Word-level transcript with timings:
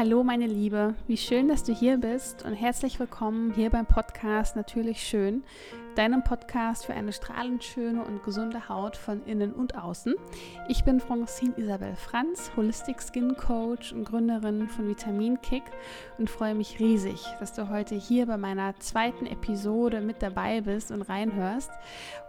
Hallo 0.00 0.24
meine 0.24 0.46
Liebe, 0.46 0.94
wie 1.08 1.18
schön, 1.18 1.48
dass 1.48 1.62
du 1.62 1.74
hier 1.74 1.98
bist 1.98 2.42
und 2.46 2.54
herzlich 2.54 2.98
willkommen 2.98 3.52
hier 3.52 3.68
beim 3.68 3.84
Podcast. 3.84 4.56
Natürlich 4.56 5.02
Schön, 5.02 5.42
deinem 6.00 6.24
Podcast 6.24 6.86
für 6.86 6.94
eine 6.94 7.12
strahlend 7.12 7.62
schöne 7.62 8.02
und 8.02 8.22
gesunde 8.22 8.70
Haut 8.70 8.96
von 8.96 9.22
innen 9.26 9.52
und 9.52 9.74
außen. 9.74 10.14
Ich 10.66 10.82
bin 10.82 10.98
Francine 10.98 11.52
Isabel 11.58 11.94
Franz, 11.94 12.50
Holistic 12.56 13.02
Skin 13.02 13.36
Coach 13.36 13.92
und 13.92 14.04
Gründerin 14.04 14.66
von 14.66 14.88
Vitamin 14.88 15.42
Kick 15.42 15.64
und 16.16 16.30
freue 16.30 16.54
mich 16.54 16.80
riesig, 16.80 17.22
dass 17.38 17.52
du 17.52 17.68
heute 17.68 17.96
hier 17.96 18.24
bei 18.24 18.38
meiner 18.38 18.74
zweiten 18.78 19.26
Episode 19.26 20.00
mit 20.00 20.22
dabei 20.22 20.62
bist 20.62 20.90
und 20.90 21.02
reinhörst. 21.02 21.70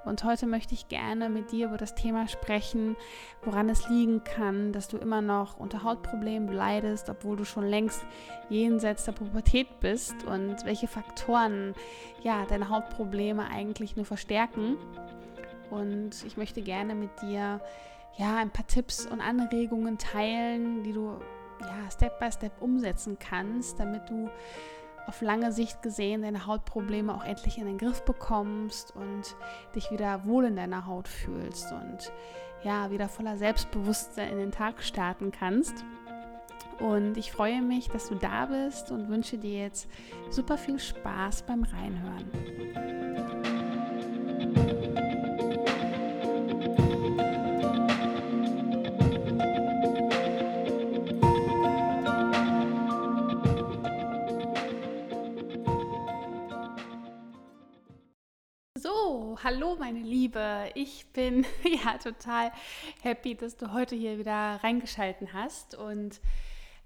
Und 0.03 0.23
heute 0.23 0.47
möchte 0.47 0.73
ich 0.73 0.89
gerne 0.89 1.29
mit 1.29 1.51
dir 1.51 1.67
über 1.67 1.77
das 1.77 1.95
Thema 1.95 2.27
sprechen, 2.27 2.97
woran 3.43 3.69
es 3.69 3.87
liegen 3.87 4.23
kann, 4.23 4.73
dass 4.73 4.87
du 4.87 4.97
immer 4.97 5.21
noch 5.21 5.57
unter 5.57 5.83
Hautproblemen 5.83 6.51
leidest, 6.51 7.09
obwohl 7.09 7.37
du 7.37 7.45
schon 7.45 7.67
längst 7.67 8.03
jenseits 8.49 9.05
der 9.05 9.11
Pubertät 9.13 9.79
bist 9.79 10.25
und 10.25 10.65
welche 10.65 10.87
Faktoren 10.87 11.75
ja 12.23 12.45
deine 12.49 12.69
Hautprobleme 12.69 13.47
eigentlich 13.47 13.60
nur 13.95 14.05
verstärken. 14.05 14.77
Und 15.69 16.25
ich 16.25 16.37
möchte 16.37 16.61
gerne 16.61 16.95
mit 16.95 17.09
dir 17.21 17.61
ja 18.17 18.37
ein 18.37 18.49
paar 18.49 18.67
Tipps 18.67 19.05
und 19.05 19.21
Anregungen 19.21 19.97
teilen, 19.97 20.83
die 20.83 20.93
du 20.93 21.17
ja 21.61 21.91
Step 21.91 22.19
by 22.19 22.31
Step 22.31 22.61
umsetzen 22.61 23.17
kannst, 23.19 23.79
damit 23.79 24.09
du 24.09 24.29
auf 25.07 25.21
lange 25.21 25.51
Sicht 25.51 25.81
gesehen 25.81 26.21
deine 26.21 26.45
Hautprobleme 26.45 27.13
auch 27.13 27.23
endlich 27.23 27.57
in 27.57 27.65
den 27.65 27.77
Griff 27.77 28.03
bekommst 28.03 28.95
und 28.95 29.35
dich 29.75 29.91
wieder 29.91 30.25
wohl 30.25 30.45
in 30.45 30.55
deiner 30.55 30.85
Haut 30.85 31.07
fühlst 31.07 31.71
und 31.71 32.11
ja, 32.63 32.91
wieder 32.91 33.09
voller 33.09 33.37
Selbstbewusstsein 33.37 34.31
in 34.31 34.37
den 34.37 34.51
Tag 34.51 34.83
starten 34.83 35.31
kannst. 35.31 35.83
Und 36.79 37.17
ich 37.17 37.31
freue 37.31 37.61
mich, 37.61 37.89
dass 37.89 38.09
du 38.09 38.15
da 38.15 38.45
bist 38.47 38.91
und 38.91 39.09
wünsche 39.09 39.37
dir 39.37 39.63
jetzt 39.63 39.87
super 40.29 40.57
viel 40.57 40.79
Spaß 40.79 41.43
beim 41.43 41.63
Reinhören. 41.63 43.10
Hallo 59.43 59.75
meine 59.79 59.99
Liebe. 59.99 60.69
Ich 60.75 61.07
bin 61.13 61.45
ja 61.63 61.97
total 61.97 62.51
happy, 63.01 63.35
dass 63.35 63.57
du 63.57 63.73
heute 63.73 63.95
hier 63.95 64.19
wieder 64.19 64.59
reingeschalten 64.63 65.33
hast 65.33 65.73
und 65.75 66.19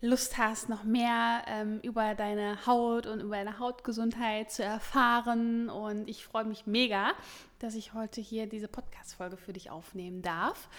Lust 0.02 0.38
hast, 0.38 0.70
noch 0.70 0.83
mehr 0.83 1.44
ähm, 1.48 1.80
über 1.81 2.16
deine 2.16 2.66
Haut 2.66 3.08
und 3.08 3.22
über 3.22 3.36
deine 3.36 3.59
Hautgesundheit 3.59 4.52
zu 4.52 4.64
erfahren. 4.64 5.70
Und 5.70 6.08
ich 6.08 6.23
freue 6.23 6.45
mich 6.45 6.66
mega, 6.66 7.14
dass 7.59 7.76
ich 7.76 7.94
heute 7.94 8.22
hier 8.22 8.48
diese 8.48 8.67
Podcast-Folge 8.67 9.38
für 9.38 9.53
dich 9.53 9.70
aufnehmen 9.70 10.22
darf. 10.22 10.70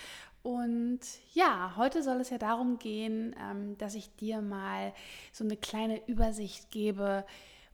Und 0.42 1.00
ja, 1.34 1.74
heute 1.77 2.02
soll 2.02 2.20
es 2.20 2.30
ja 2.30 2.38
darum 2.38 2.78
gehen, 2.78 3.34
ähm, 3.38 3.77
dass 3.78 3.94
ich 3.94 4.14
dir 4.16 4.41
mal 4.41 4.94
so 5.32 5.44
eine 5.44 5.56
kleine 5.56 6.06
Übersicht 6.06 6.70
gebe, 6.70 7.27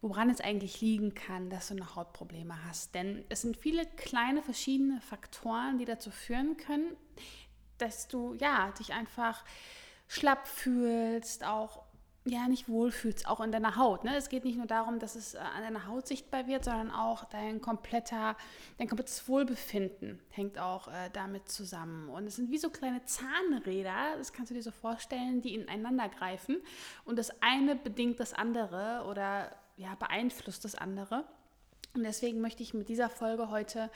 woran 0.03 0.29
es 0.29 0.41
eigentlich 0.41 0.81
liegen 0.81 1.15
kann, 1.15 1.49
dass 1.49 1.69
du 1.69 1.75
noch 1.75 1.97
Hautprobleme 1.97 2.65
hast. 2.67 2.95
Denn 2.95 3.25
es 3.29 3.43
sind 3.43 3.57
viele 3.57 3.87
kleine 3.87 4.43
verschiedene 4.43 5.01
Faktoren, 5.01 5.79
die 5.79 5.85
dazu 5.85 6.11
führen 6.11 6.57
können, 6.57 6.97
dass 7.79 8.09
du 8.09 8.35
ja 8.35 8.73
dich 8.73 8.93
einfach 8.93 9.45
schlapp 10.09 10.47
fühlst, 10.47 11.45
auch 11.45 11.85
ja 12.25 12.47
nicht 12.47 12.69
wohlfühlst, 12.69 13.27
auch 13.27 13.41
in 13.41 13.51
deiner 13.51 13.77
Haut. 13.77 14.05
Ne? 14.05 14.17
Es 14.17 14.29
geht 14.29 14.45
nicht 14.45 14.57
nur 14.57 14.67
darum, 14.67 14.99
dass 14.99 15.17
es 15.17 15.35
äh, 15.35 15.39
an 15.39 15.63
deiner 15.63 15.87
Haut 15.87 16.07
sichtbar 16.07 16.47
wird, 16.47 16.65
sondern 16.65 16.91
auch 16.91 17.25
dein 17.25 17.61
kompletter, 17.61 18.37
dein 18.79 18.89
komplettes 18.89 19.27
Wohlbefinden 19.29 20.21
hängt 20.31 20.59
auch 20.59 20.89
äh, 20.89 21.11
damit 21.13 21.49
zusammen. 21.49 22.09
Und 22.09 22.27
es 22.27 22.37
sind 22.37 22.51
wie 22.51 22.59
so 22.59 22.71
kleine 22.71 23.05
Zahnräder, 23.05 24.17
das 24.19 24.33
kannst 24.33 24.51
du 24.51 24.55
dir 24.55 24.63
so 24.63 24.71
vorstellen, 24.71 25.43
die 25.43 25.55
ineinander 25.55 26.09
greifen. 26.09 26.63
Und 27.05 27.19
das 27.19 27.43
eine 27.43 27.75
bedingt 27.75 28.21
das 28.21 28.35
andere 28.35 29.05
oder 29.09 29.51
ja, 29.77 29.95
beeinflusst 29.95 30.65
das 30.65 30.75
andere. 30.75 31.25
Und 31.95 32.05
deswegen 32.05 32.41
möchte 32.41 32.63
ich 32.63 32.73
mit 32.73 32.89
dieser 32.89 33.11
Folge 33.11 33.51
heute 33.51 33.91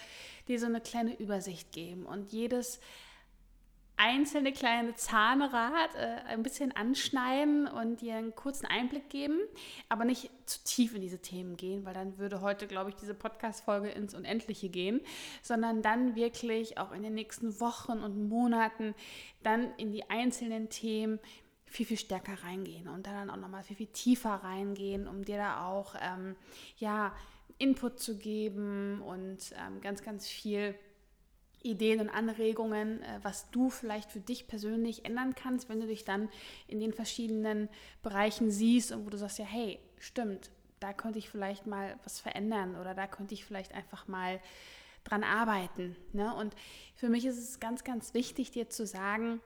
dir 0.49 0.61
so 0.61 0.67
eine 0.67 0.81
kleine 0.81 1.19
Übersicht 1.19 1.73
geben 1.73 2.05
und 2.05 2.31
jedes 2.31 2.79
einzelne 3.97 4.53
kleine 4.53 4.95
Zahnrad 4.95 5.95
äh, 5.95 6.19
ein 6.29 6.43
bisschen 6.43 6.73
anschneiden 6.73 7.67
und 7.67 8.03
dir 8.03 8.17
einen 8.17 8.35
kurzen 8.35 8.67
Einblick 8.67 9.09
geben, 9.09 9.41
aber 9.89 10.05
nicht 10.05 10.31
zu 10.45 10.63
tief 10.65 10.95
in 10.95 11.01
diese 11.01 11.21
Themen 11.21 11.57
gehen, 11.57 11.87
weil 11.87 11.95
dann 11.95 12.19
würde 12.19 12.43
heute, 12.43 12.67
glaube 12.67 12.91
ich, 12.91 12.97
diese 12.97 13.15
Podcast-Folge 13.15 13.89
ins 13.89 14.15
Unendliche 14.15 14.69
gehen, 14.69 15.01
sondern 15.43 15.81
dann 15.81 16.15
wirklich 16.15 16.79
auch 16.79 16.93
in 16.93 17.03
den 17.03 17.15
nächsten 17.15 17.59
Wochen 17.59 18.01
und 18.01 18.29
Monaten 18.29 18.95
dann 19.43 19.73
in 19.79 19.93
die 19.93 20.11
einzelnen 20.11 20.69
Themen 20.69 21.19
viel, 21.67 21.87
viel 21.87 21.99
stärker 21.99 22.43
reingehen 22.45 22.89
und 22.89 23.07
dann 23.07 23.31
auch 23.31 23.37
nochmal 23.37 23.63
viel, 23.63 23.77
viel 23.77 23.89
tiefer 23.89 24.35
reingehen, 24.35 25.07
um 25.09 25.25
dir 25.25 25.37
da 25.37 25.67
auch 25.67 25.95
ähm, 26.01 26.37
ja, 26.79 27.13
Input 27.59 27.99
zu 27.99 28.17
geben 28.17 29.03
und 29.03 29.53
ähm, 29.59 29.81
ganz, 29.81 30.03
ganz 30.03 30.29
viel 30.29 30.75
Ideen 31.63 32.01
und 32.01 32.09
Anregungen, 32.09 33.03
äh, 33.03 33.19
was 33.23 33.51
du 33.51 33.71
vielleicht 33.71 34.11
für 34.11 34.21
dich 34.21 34.47
persönlich 34.47 35.05
ändern 35.05 35.35
kannst, 35.35 35.69
wenn 35.69 35.81
du 35.81 35.87
dich 35.87 36.05
dann 36.05 36.29
in 36.69 36.81
den 36.81 36.93
verschiedenen 36.93 37.69
Bereichen 38.03 38.51
siehst 38.51 38.93
und 38.93 39.05
wo 39.05 39.11
du 39.11 39.19
sagst, 39.19 39.39
ja, 39.39 39.45
hey, 39.45 39.79
stimmt, 39.99 40.51
da 40.81 40.93
könnte 40.93 41.19
ich 41.19 41.29
vielleicht 41.29 41.67
mal 41.67 41.99
was 42.05 42.21
verändern 42.21 42.77
oder 42.77 42.95
da 42.95 43.07
könnte 43.07 43.35
ich 43.35 43.45
vielleicht 43.45 43.75
einfach 43.75 44.07
mal 44.07 44.41
dran 45.05 45.25
arbeiten. 45.25 45.97
Ne? 46.13 46.35
Und 46.35 46.55
für 46.95 47.09
mich 47.09 47.25
ist 47.25 47.39
es 47.39 47.61
ganz, 47.61 47.85
ganz 47.85 48.15
wichtig, 48.15 48.51
dir 48.51 48.69
zu 48.69 48.87
sagen, 48.87 49.41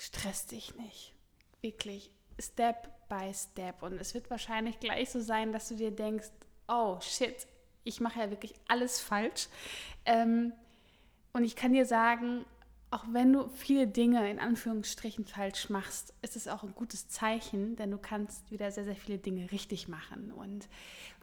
stress 0.00 0.46
dich 0.46 0.74
nicht. 0.76 1.12
Wirklich, 1.60 2.10
Step 2.38 2.88
by 3.08 3.32
Step. 3.34 3.82
Und 3.82 4.00
es 4.00 4.14
wird 4.14 4.30
wahrscheinlich 4.30 4.80
gleich 4.80 5.10
so 5.10 5.20
sein, 5.20 5.52
dass 5.52 5.68
du 5.68 5.76
dir 5.76 5.90
denkst, 5.90 6.30
oh 6.68 6.98
shit, 7.00 7.46
ich 7.84 8.00
mache 8.00 8.20
ja 8.20 8.30
wirklich 8.30 8.54
alles 8.66 9.00
falsch. 9.00 9.48
Ähm, 10.06 10.52
und 11.32 11.44
ich 11.44 11.54
kann 11.54 11.72
dir 11.72 11.84
sagen, 11.84 12.44
auch 12.90 13.04
wenn 13.12 13.32
du 13.32 13.48
viele 13.48 13.86
Dinge 13.86 14.28
in 14.30 14.40
Anführungsstrichen 14.40 15.26
falsch 15.26 15.68
machst, 15.68 16.14
ist 16.22 16.34
es 16.34 16.48
auch 16.48 16.62
ein 16.62 16.74
gutes 16.74 17.08
Zeichen, 17.08 17.76
denn 17.76 17.90
du 17.90 17.98
kannst 17.98 18.50
wieder 18.50 18.72
sehr, 18.72 18.84
sehr 18.84 18.96
viele 18.96 19.18
Dinge 19.18 19.52
richtig 19.52 19.86
machen. 19.86 20.32
Und 20.32 20.68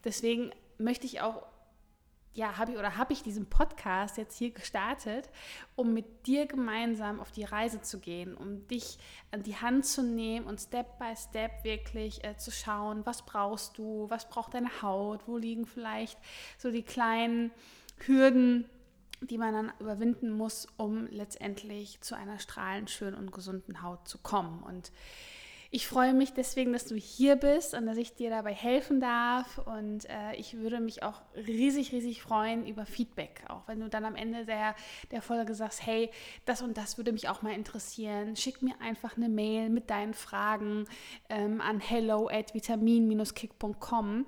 deswegen 0.06 0.52
möchte 0.78 1.08
ich 1.08 1.22
auch 1.22 1.44
ja, 2.38 2.59
habe 2.59 2.74
ich 2.74 2.78
oder 2.78 2.98
habe 2.98 3.14
ich 3.14 3.24
diesen 3.24 3.48
Podcast 3.48 4.18
jetzt 4.18 4.38
hier 4.38 4.52
gestartet, 4.52 5.28
um 5.75 5.92
mit 5.92 6.28
dir 6.28 6.46
gemeinsam 6.46 7.20
auf 7.20 7.31
die 7.31 7.44
Reise 7.44 7.81
zu 7.81 8.00
gehen, 8.00 8.38
um 8.38 8.68
dich 8.68 9.00
an 9.31 9.42
die 9.42 9.56
Hand 9.56 9.88
zu 9.88 10.03
nehmen 10.03 10.46
und 10.46 10.62
Step 10.62 11.00
by 11.00 11.16
Step 11.18 11.64
wirklich 11.64 12.24
äh, 12.24 12.38
zu 12.38 12.52
schauen, 12.52 13.03
was 13.08 13.25
brauchst 13.25 13.80
du, 13.80 14.06
was 14.09 14.30
braucht 14.30 14.53
deine 14.53 14.84
Haut, 14.84 15.28
wo 15.28 15.38
liegen 15.38 15.66
vielleicht 15.66 16.20
so 16.59 16.70
die 16.70 16.84
kleinen 16.84 17.52
Hürden, 18.06 18.69
die 19.22 19.40
man 19.40 19.54
dann 19.56 19.74
überwinden 19.80 20.30
muss, 20.30 20.68
um 20.78 21.08
letztendlich 21.08 22.02
zu 22.02 22.16
einer 22.16 22.38
strahlend 22.38 22.92
schönen 22.92 23.16
und 23.16 23.31
gesunden 23.31 23.81
Haut 23.81 24.08
zu 24.08 24.19
kommen. 24.19 24.62
Und 24.62 24.92
ich 25.70 25.88
freue 25.88 26.14
mich 26.14 26.34
deswegen, 26.34 26.72
dass 26.72 26.86
du 26.86 26.96
hier 26.96 27.36
bist 27.36 27.74
und 27.74 27.86
dass 27.86 27.98
ich 27.98 28.14
dir 28.14 28.30
dabei 28.30 28.54
helfen 28.54 29.02
darf. 29.02 29.58
Und 29.58 30.06
äh, 30.10 30.36
ich 30.38 30.58
würde 30.58 30.80
mich 30.80 31.04
auch 31.04 31.22
riesig, 31.36 31.92
riesig 31.92 32.22
freuen 32.22 32.66
über 32.66 32.86
Feedback. 32.86 33.44
Auch 33.50 33.68
wenn 33.68 33.80
du 33.80 33.90
dann 33.90 34.06
am 34.06 34.16
Ende 34.16 34.46
der, 34.46 34.75
der 35.12 35.22
Folge 35.22 35.54
sagst, 35.56 35.86
hey, 35.86 36.10
das 36.46 36.62
und 36.62 36.78
das 36.78 36.98
würde 36.98 37.12
mich 37.12 37.28
auch 37.28 37.42
mal 37.42 37.54
interessieren. 37.54 38.36
Schick 38.36 38.62
mir 38.62 38.80
einfach 38.80 39.18
eine 39.18 39.30
Mail 39.30 39.69
mit 39.69 39.90
deinen 39.90 40.14
Fragen 40.14 40.86
ähm, 41.30 41.60
an 41.60 41.80
hello 41.80 42.30
at 42.30 42.54
vitamin-kick.com. 42.54 44.25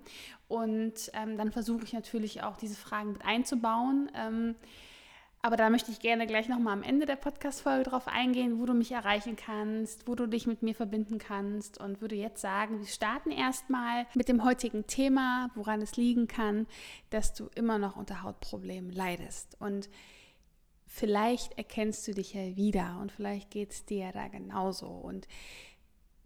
Und 0.49 1.11
ähm, 1.13 1.37
dann 1.37 1.51
versuche 1.51 1.83
ich 1.83 1.93
natürlich 1.93 2.43
auch 2.43 2.57
diese 2.57 2.75
Fragen 2.75 3.13
mit 3.13 3.23
einzubauen. 3.23 4.11
Ähm, 4.15 4.55
aber 5.41 5.55
da 5.55 5.69
möchte 5.69 5.91
ich 5.91 5.99
gerne 5.99 6.27
gleich 6.27 6.49
nochmal 6.49 6.73
am 6.73 6.83
Ende 6.83 7.05
der 7.05 7.15
Podcast-Folge 7.15 7.89
drauf 7.89 8.09
eingehen, 8.09 8.59
wo 8.59 8.65
du 8.65 8.73
mich 8.73 8.91
erreichen 8.91 9.37
kannst, 9.37 10.05
wo 10.07 10.15
du 10.15 10.27
dich 10.27 10.47
mit 10.47 10.63
mir 10.63 10.75
verbinden 10.75 11.17
kannst 11.17 11.79
und 11.79 12.01
würde 12.01 12.15
jetzt 12.15 12.41
sagen, 12.41 12.79
wir 12.79 12.87
starten 12.87 13.31
erstmal 13.31 14.05
mit 14.15 14.27
dem 14.27 14.43
heutigen 14.43 14.85
Thema, 14.85 15.49
woran 15.55 15.81
es 15.81 15.95
liegen 15.95 16.27
kann, 16.27 16.67
dass 17.09 17.33
du 17.33 17.49
immer 17.55 17.77
noch 17.77 17.95
unter 17.95 18.21
Hautproblemen 18.21 18.91
leidest. 18.91 19.55
Und 19.61 19.89
vielleicht 20.85 21.57
erkennst 21.57 22.05
du 22.07 22.13
dich 22.13 22.33
ja 22.33 22.57
wieder 22.57 22.99
und 23.01 23.13
vielleicht 23.13 23.49
geht 23.49 23.71
es 23.71 23.85
dir 23.85 24.11
da 24.11 24.27
genauso. 24.27 24.87
Und 24.87 25.25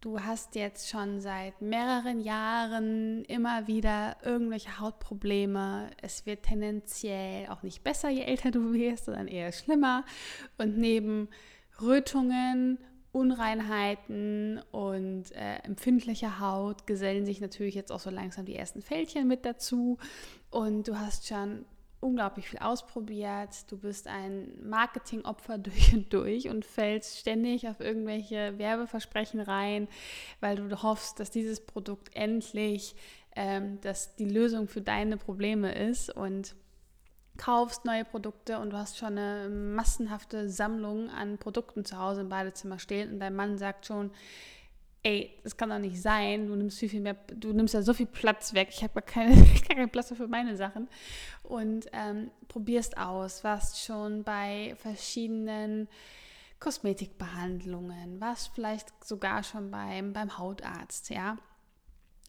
du 0.03 0.19
hast 0.19 0.55
jetzt 0.55 0.89
schon 0.89 1.21
seit 1.21 1.61
mehreren 1.61 2.19
Jahren 2.19 3.23
immer 3.25 3.67
wieder 3.67 4.17
irgendwelche 4.21 4.79
Hautprobleme. 4.79 5.89
Es 6.01 6.25
wird 6.25 6.43
tendenziell 6.43 7.47
auch 7.47 7.63
nicht 7.63 7.83
besser, 7.83 8.09
je 8.09 8.23
älter 8.23 8.51
du 8.51 8.73
wirst, 8.73 9.05
sondern 9.05 9.29
eher 9.29 9.51
schlimmer. 9.53 10.03
Und 10.57 10.77
neben 10.77 11.29
Rötungen 11.81 12.79
Unreinheiten 13.13 14.59
und 14.71 15.31
äh, 15.33 15.57
empfindliche 15.63 16.39
Haut 16.39 16.87
gesellen 16.87 17.25
sich 17.25 17.39
natürlich 17.39 17.75
jetzt 17.75 17.91
auch 17.91 17.99
so 17.99 18.09
langsam 18.09 18.45
die 18.45 18.55
ersten 18.55 18.81
Fältchen 18.81 19.27
mit 19.27 19.45
dazu. 19.45 19.99
Und 20.49 20.87
du 20.87 20.99
hast 20.99 21.27
schon 21.27 21.65
unglaublich 22.03 22.49
viel 22.49 22.59
ausprobiert. 22.59 23.71
Du 23.71 23.77
bist 23.77 24.07
ein 24.07 24.51
Marketingopfer 24.61 25.57
durch 25.59 25.93
und 25.93 26.13
durch 26.13 26.49
und 26.49 26.65
fällst 26.65 27.17
ständig 27.17 27.67
auf 27.67 27.79
irgendwelche 27.79 28.57
Werbeversprechen 28.57 29.39
rein, 29.39 29.87
weil 30.39 30.55
du 30.55 30.83
hoffst, 30.83 31.19
dass 31.19 31.31
dieses 31.31 31.65
Produkt 31.65 32.15
endlich 32.15 32.95
ähm, 33.35 33.81
dass 33.81 34.15
die 34.15 34.29
Lösung 34.29 34.67
für 34.67 34.81
deine 34.81 35.17
Probleme 35.17 35.73
ist. 35.73 36.15
Und 36.15 36.55
kaufst 37.37 37.85
neue 37.85 38.05
Produkte 38.05 38.59
und 38.59 38.69
du 38.71 38.77
hast 38.77 38.97
schon 38.97 39.17
eine 39.17 39.49
massenhafte 39.49 40.49
Sammlung 40.49 41.09
an 41.09 41.39
Produkten 41.39 41.83
zu 41.83 41.97
Hause 41.97 42.21
im 42.21 42.29
Badezimmer 42.29 42.77
stehen 42.77 43.13
und 43.13 43.19
dein 43.19 43.35
Mann 43.35 43.57
sagt 43.57 43.87
schon, 43.87 44.11
ey, 45.03 45.37
das 45.43 45.57
kann 45.57 45.69
doch 45.69 45.79
nicht 45.79 46.01
sein, 46.01 46.47
du 46.47 46.55
nimmst 46.55 46.79
viel, 46.79 46.89
viel 46.89 47.01
mehr, 47.01 47.15
du 47.35 47.51
nimmst 47.51 47.73
ja 47.73 47.81
so 47.81 47.93
viel 47.93 48.05
Platz 48.05 48.53
weg, 48.53 48.69
ich 48.71 48.83
habe 48.83 48.93
gar 48.93 49.01
keine, 49.01 49.35
keinen 49.69 49.89
Platz 49.89 50.13
für 50.15 50.27
meine 50.27 50.55
Sachen. 50.55 50.87
Und 51.43 51.87
ähm, 51.91 52.31
probierst 52.47 52.97
aus, 52.97 53.43
warst 53.43 53.83
schon 53.83 54.23
bei 54.23 54.75
verschiedenen 54.77 55.89
Kosmetikbehandlungen, 56.59 58.21
warst 58.21 58.51
vielleicht 58.55 58.87
sogar 59.03 59.43
schon 59.43 59.69
beim, 59.71 60.13
beim 60.13 60.37
Hautarzt, 60.37 61.09
ja, 61.09 61.37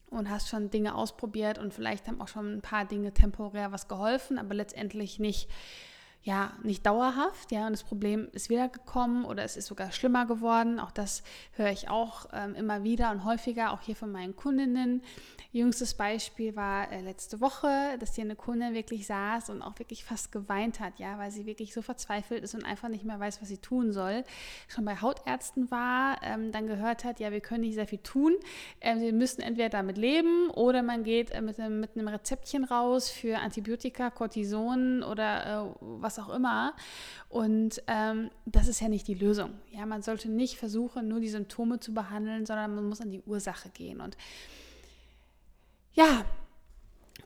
und 0.09 0.29
hast 0.29 0.49
schon 0.49 0.69
Dinge 0.69 0.95
ausprobiert 0.95 1.57
und 1.57 1.73
vielleicht 1.73 2.07
haben 2.07 2.21
auch 2.21 2.27
schon 2.27 2.57
ein 2.57 2.61
paar 2.61 2.85
Dinge 2.85 3.13
temporär 3.13 3.71
was 3.71 3.87
geholfen, 3.87 4.37
aber 4.37 4.53
letztendlich 4.53 5.19
nicht 5.19 5.49
ja, 6.25 6.53
nicht 6.63 6.83
dauerhaft, 6.87 7.51
ja, 7.51 7.67
und 7.67 7.73
das 7.73 7.83
Problem 7.83 8.29
ist 8.33 8.49
wieder 8.49 8.67
gekommen 8.67 9.25
oder 9.25 9.43
es 9.43 9.55
ist 9.55 9.67
sogar 9.67 9.91
schlimmer 9.91 10.25
geworden. 10.25 10.79
Auch 10.79 10.89
das 10.89 11.21
höre 11.51 11.69
ich 11.69 11.87
auch 11.87 12.25
ähm, 12.33 12.55
immer 12.55 12.83
wieder 12.83 13.11
und 13.11 13.25
häufiger, 13.25 13.71
auch 13.71 13.81
hier 13.81 13.95
von 13.95 14.11
meinen 14.11 14.35
Kundinnen. 14.35 15.03
Jüngstes 15.51 15.93
Beispiel 15.93 16.55
war 16.55 16.91
äh, 16.91 17.01
letzte 17.01 17.41
Woche, 17.41 17.97
dass 17.99 18.15
hier 18.15 18.23
eine 18.23 18.35
Kundin 18.35 18.73
wirklich 18.73 19.05
saß 19.05 19.51
und 19.51 19.61
auch 19.61 19.77
wirklich 19.77 20.03
fast 20.03 20.31
geweint 20.31 20.79
hat, 20.79 20.97
ja, 20.97 21.19
weil 21.19 21.29
sie 21.29 21.45
wirklich 21.45 21.75
so 21.75 21.83
verzweifelt 21.83 22.43
ist 22.43 22.55
und 22.55 22.65
einfach 22.65 22.89
nicht 22.89 23.05
mehr 23.05 23.19
weiß, 23.19 23.39
was 23.41 23.47
sie 23.47 23.59
tun 23.59 23.93
soll. 23.93 24.23
Schon 24.67 24.83
bei 24.83 24.99
Hautärzten 24.99 25.69
war, 25.69 26.17
ähm, 26.23 26.51
dann 26.51 26.65
gehört 26.65 27.03
hat, 27.03 27.19
ja, 27.19 27.31
wir 27.31 27.39
können 27.39 27.61
nicht 27.61 27.75
sehr 27.75 27.87
viel 27.87 27.99
tun. 27.99 28.33
Ähm, 28.81 28.99
wir 28.99 29.13
müssen 29.13 29.41
entweder 29.41 29.69
damit 29.69 29.99
leben 29.99 30.49
oder 30.49 30.81
man 30.81 31.03
geht 31.03 31.29
äh, 31.29 31.41
mit, 31.41 31.59
einem, 31.59 31.79
mit 31.81 31.95
einem 31.95 32.07
Rezeptchen 32.07 32.63
raus 32.63 33.09
für 33.11 33.37
Antibiotika, 33.37 34.09
Cortison 34.09 35.03
oder 35.03 35.69
äh, 35.69 35.75
was 35.79 36.14
was 36.15 36.25
auch 36.25 36.33
immer. 36.33 36.73
Und 37.29 37.81
ähm, 37.87 38.29
das 38.45 38.67
ist 38.67 38.79
ja 38.79 38.89
nicht 38.89 39.07
die 39.07 39.13
Lösung. 39.13 39.51
Ja, 39.71 39.85
man 39.85 40.01
sollte 40.01 40.29
nicht 40.29 40.57
versuchen, 40.57 41.07
nur 41.07 41.19
die 41.19 41.29
Symptome 41.29 41.79
zu 41.79 41.93
behandeln, 41.93 42.45
sondern 42.45 42.75
man 42.75 42.87
muss 42.87 43.01
an 43.01 43.11
die 43.11 43.21
Ursache 43.21 43.69
gehen. 43.69 44.01
Und 44.01 44.17
ja, 45.93 46.25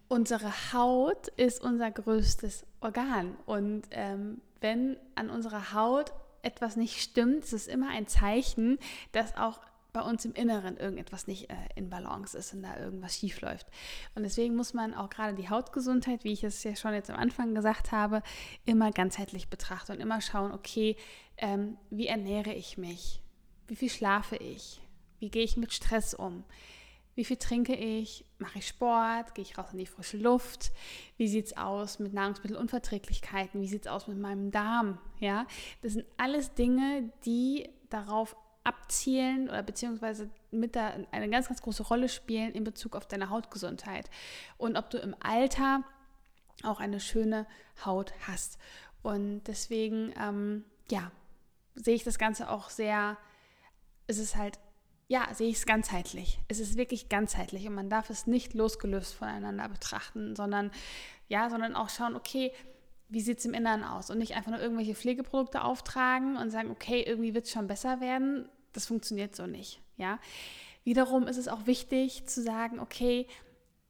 unsere 0.08 0.52
Haut 0.74 1.28
ist 1.30 1.62
unser 1.62 1.92
größtes 1.92 2.66
Organ. 2.82 3.36
Und 3.46 3.84
ähm, 3.92 4.42
wenn 4.62 4.98
an 5.16 5.30
unserer 5.30 5.74
Haut 5.74 6.12
etwas 6.42 6.76
nicht 6.76 7.02
stimmt, 7.02 7.44
ist 7.44 7.54
es 7.54 7.68
immer 7.68 7.90
ein 7.90 8.08
Zeichen, 8.08 8.80
dass 9.12 9.36
auch 9.36 9.60
bei 9.92 10.02
uns 10.02 10.24
im 10.26 10.34
Inneren 10.34 10.78
irgendetwas 10.78 11.28
nicht 11.28 11.50
äh, 11.50 11.56
in 11.76 11.90
Balance 11.90 12.38
ist 12.38 12.54
und 12.54 12.64
da 12.64 12.78
irgendwas 12.78 13.16
schief 13.16 13.42
läuft. 13.42 13.68
Und 14.16 14.24
deswegen 14.24 14.56
muss 14.56 14.74
man 14.74 14.94
auch 14.94 15.10
gerade 15.10 15.34
die 15.34 15.50
Hautgesundheit, 15.50 16.24
wie 16.24 16.34
ich 16.34 16.44
es 16.44 16.64
ja 16.64 16.76
schon 16.76 16.94
jetzt 16.94 17.10
am 17.10 17.18
Anfang 17.18 17.56
gesagt 17.56 17.92
habe, 17.92 18.22
immer 18.66 18.92
ganzheitlich 18.92 19.50
betrachten 19.50 19.94
und 19.94 20.00
immer 20.00 20.22
schauen, 20.22 20.52
okay, 20.52 20.96
ähm, 21.38 21.78
wie 21.90 22.08
ernähre 22.08 22.54
ich 22.54 22.78
mich? 22.78 23.22
Wie 23.68 23.76
viel 23.76 23.90
schlafe 23.90 24.36
ich? 24.36 24.82
Wie 25.20 25.30
gehe 25.30 25.44
ich 25.44 25.58
mit 25.58 25.74
Stress 25.74 26.14
um? 26.14 26.44
Wie 27.16 27.26
viel 27.26 27.38
trinke 27.38 27.76
ich? 27.76 28.24
Mache 28.38 28.60
ich 28.60 28.68
Sport? 28.68 29.36
Gehe 29.36 29.44
ich 29.44 29.58
raus 29.58 29.74
in 29.74 29.80
die 29.80 29.86
frische 29.86 30.18
Luft? 30.18 30.72
Wie 31.18 31.28
sieht 31.28 31.48
es 31.48 31.58
aus 31.58 32.00
mit 32.00 32.14
Nahrungsmittelunverträglichkeiten? 32.14 33.60
Wie 33.60 33.68
sieht 33.68 33.88
es 33.88 33.92
aus 33.92 34.08
mit 34.08 34.18
meinem 34.20 34.52
Darm? 34.52 35.00
Ja, 35.20 35.46
das 35.82 35.94
sind 35.94 36.06
alles 36.16 36.54
Dinge, 36.54 37.12
die 37.26 37.70
darauf 37.90 38.38
abzielen 38.64 39.50
oder 39.50 39.64
beziehungsweise 39.64 40.30
mit 40.52 40.76
da 40.76 40.94
eine 41.12 41.30
ganz, 41.30 41.48
ganz 41.48 41.62
große 41.62 41.84
Rolle 41.84 42.10
spielen 42.10 42.54
in 42.54 42.64
Bezug 42.64 42.96
auf 42.96 43.08
deine 43.08 43.30
Hautgesundheit 43.30 44.10
und 44.58 44.78
ob 44.78 44.90
du 44.90 44.98
im 44.98 45.16
Alter 45.20 45.84
auch 46.64 46.80
eine 46.80 47.00
schöne 47.00 47.48
Haut 47.86 48.14
hast. 48.28 48.58
Und 49.02 49.44
deswegen, 49.44 50.14
ähm, 50.20 50.66
ja, 50.92 51.12
sehe 51.76 51.96
ich 51.96 52.04
das 52.04 52.20
Ganze 52.20 52.50
auch 52.50 52.70
sehr, 52.70 53.18
es 54.08 54.18
ist 54.18 54.36
halt, 54.36 54.60
ja, 55.08 55.34
sehe 55.34 55.50
ich 55.50 55.58
es 55.58 55.66
ganzheitlich. 55.66 56.40
Es 56.50 56.60
ist 56.60 56.76
wirklich 56.76 57.10
ganzheitlich 57.10 57.66
und 57.68 57.74
man 57.74 57.90
darf 57.90 58.10
es 58.10 58.28
nicht 58.28 58.54
losgelöst 58.54 59.16
voneinander 59.16 59.70
betrachten, 59.70 60.36
sondern, 60.36 60.72
ja, 61.30 61.50
sondern 61.50 61.76
auch 61.76 61.90
schauen, 61.90 62.16
okay, 62.16 62.52
wie 63.10 63.22
sieht 63.22 63.40
es 63.40 63.46
im 63.46 63.54
Inneren 63.54 63.84
aus 63.84 64.10
und 64.10 64.20
nicht 64.20 64.36
einfach 64.36 64.52
nur 64.52 64.62
irgendwelche 64.62 64.96
Pflegeprodukte 64.96 65.64
auftragen 65.64 66.38
und 66.38 66.52
sagen, 66.52 66.70
okay, 66.70 67.02
irgendwie 67.02 67.34
wird 67.34 67.46
es 67.46 67.52
schon 67.52 67.68
besser 67.68 68.00
werden. 68.02 68.48
Das 68.72 68.86
funktioniert 68.86 69.36
so 69.36 69.48
nicht. 69.48 69.82
Ja? 69.98 70.20
Wiederum 70.84 71.28
ist 71.28 71.38
es 71.38 71.48
auch 71.48 71.66
wichtig 71.66 72.26
zu 72.28 72.42
sagen, 72.42 72.80
okay, 72.80 73.28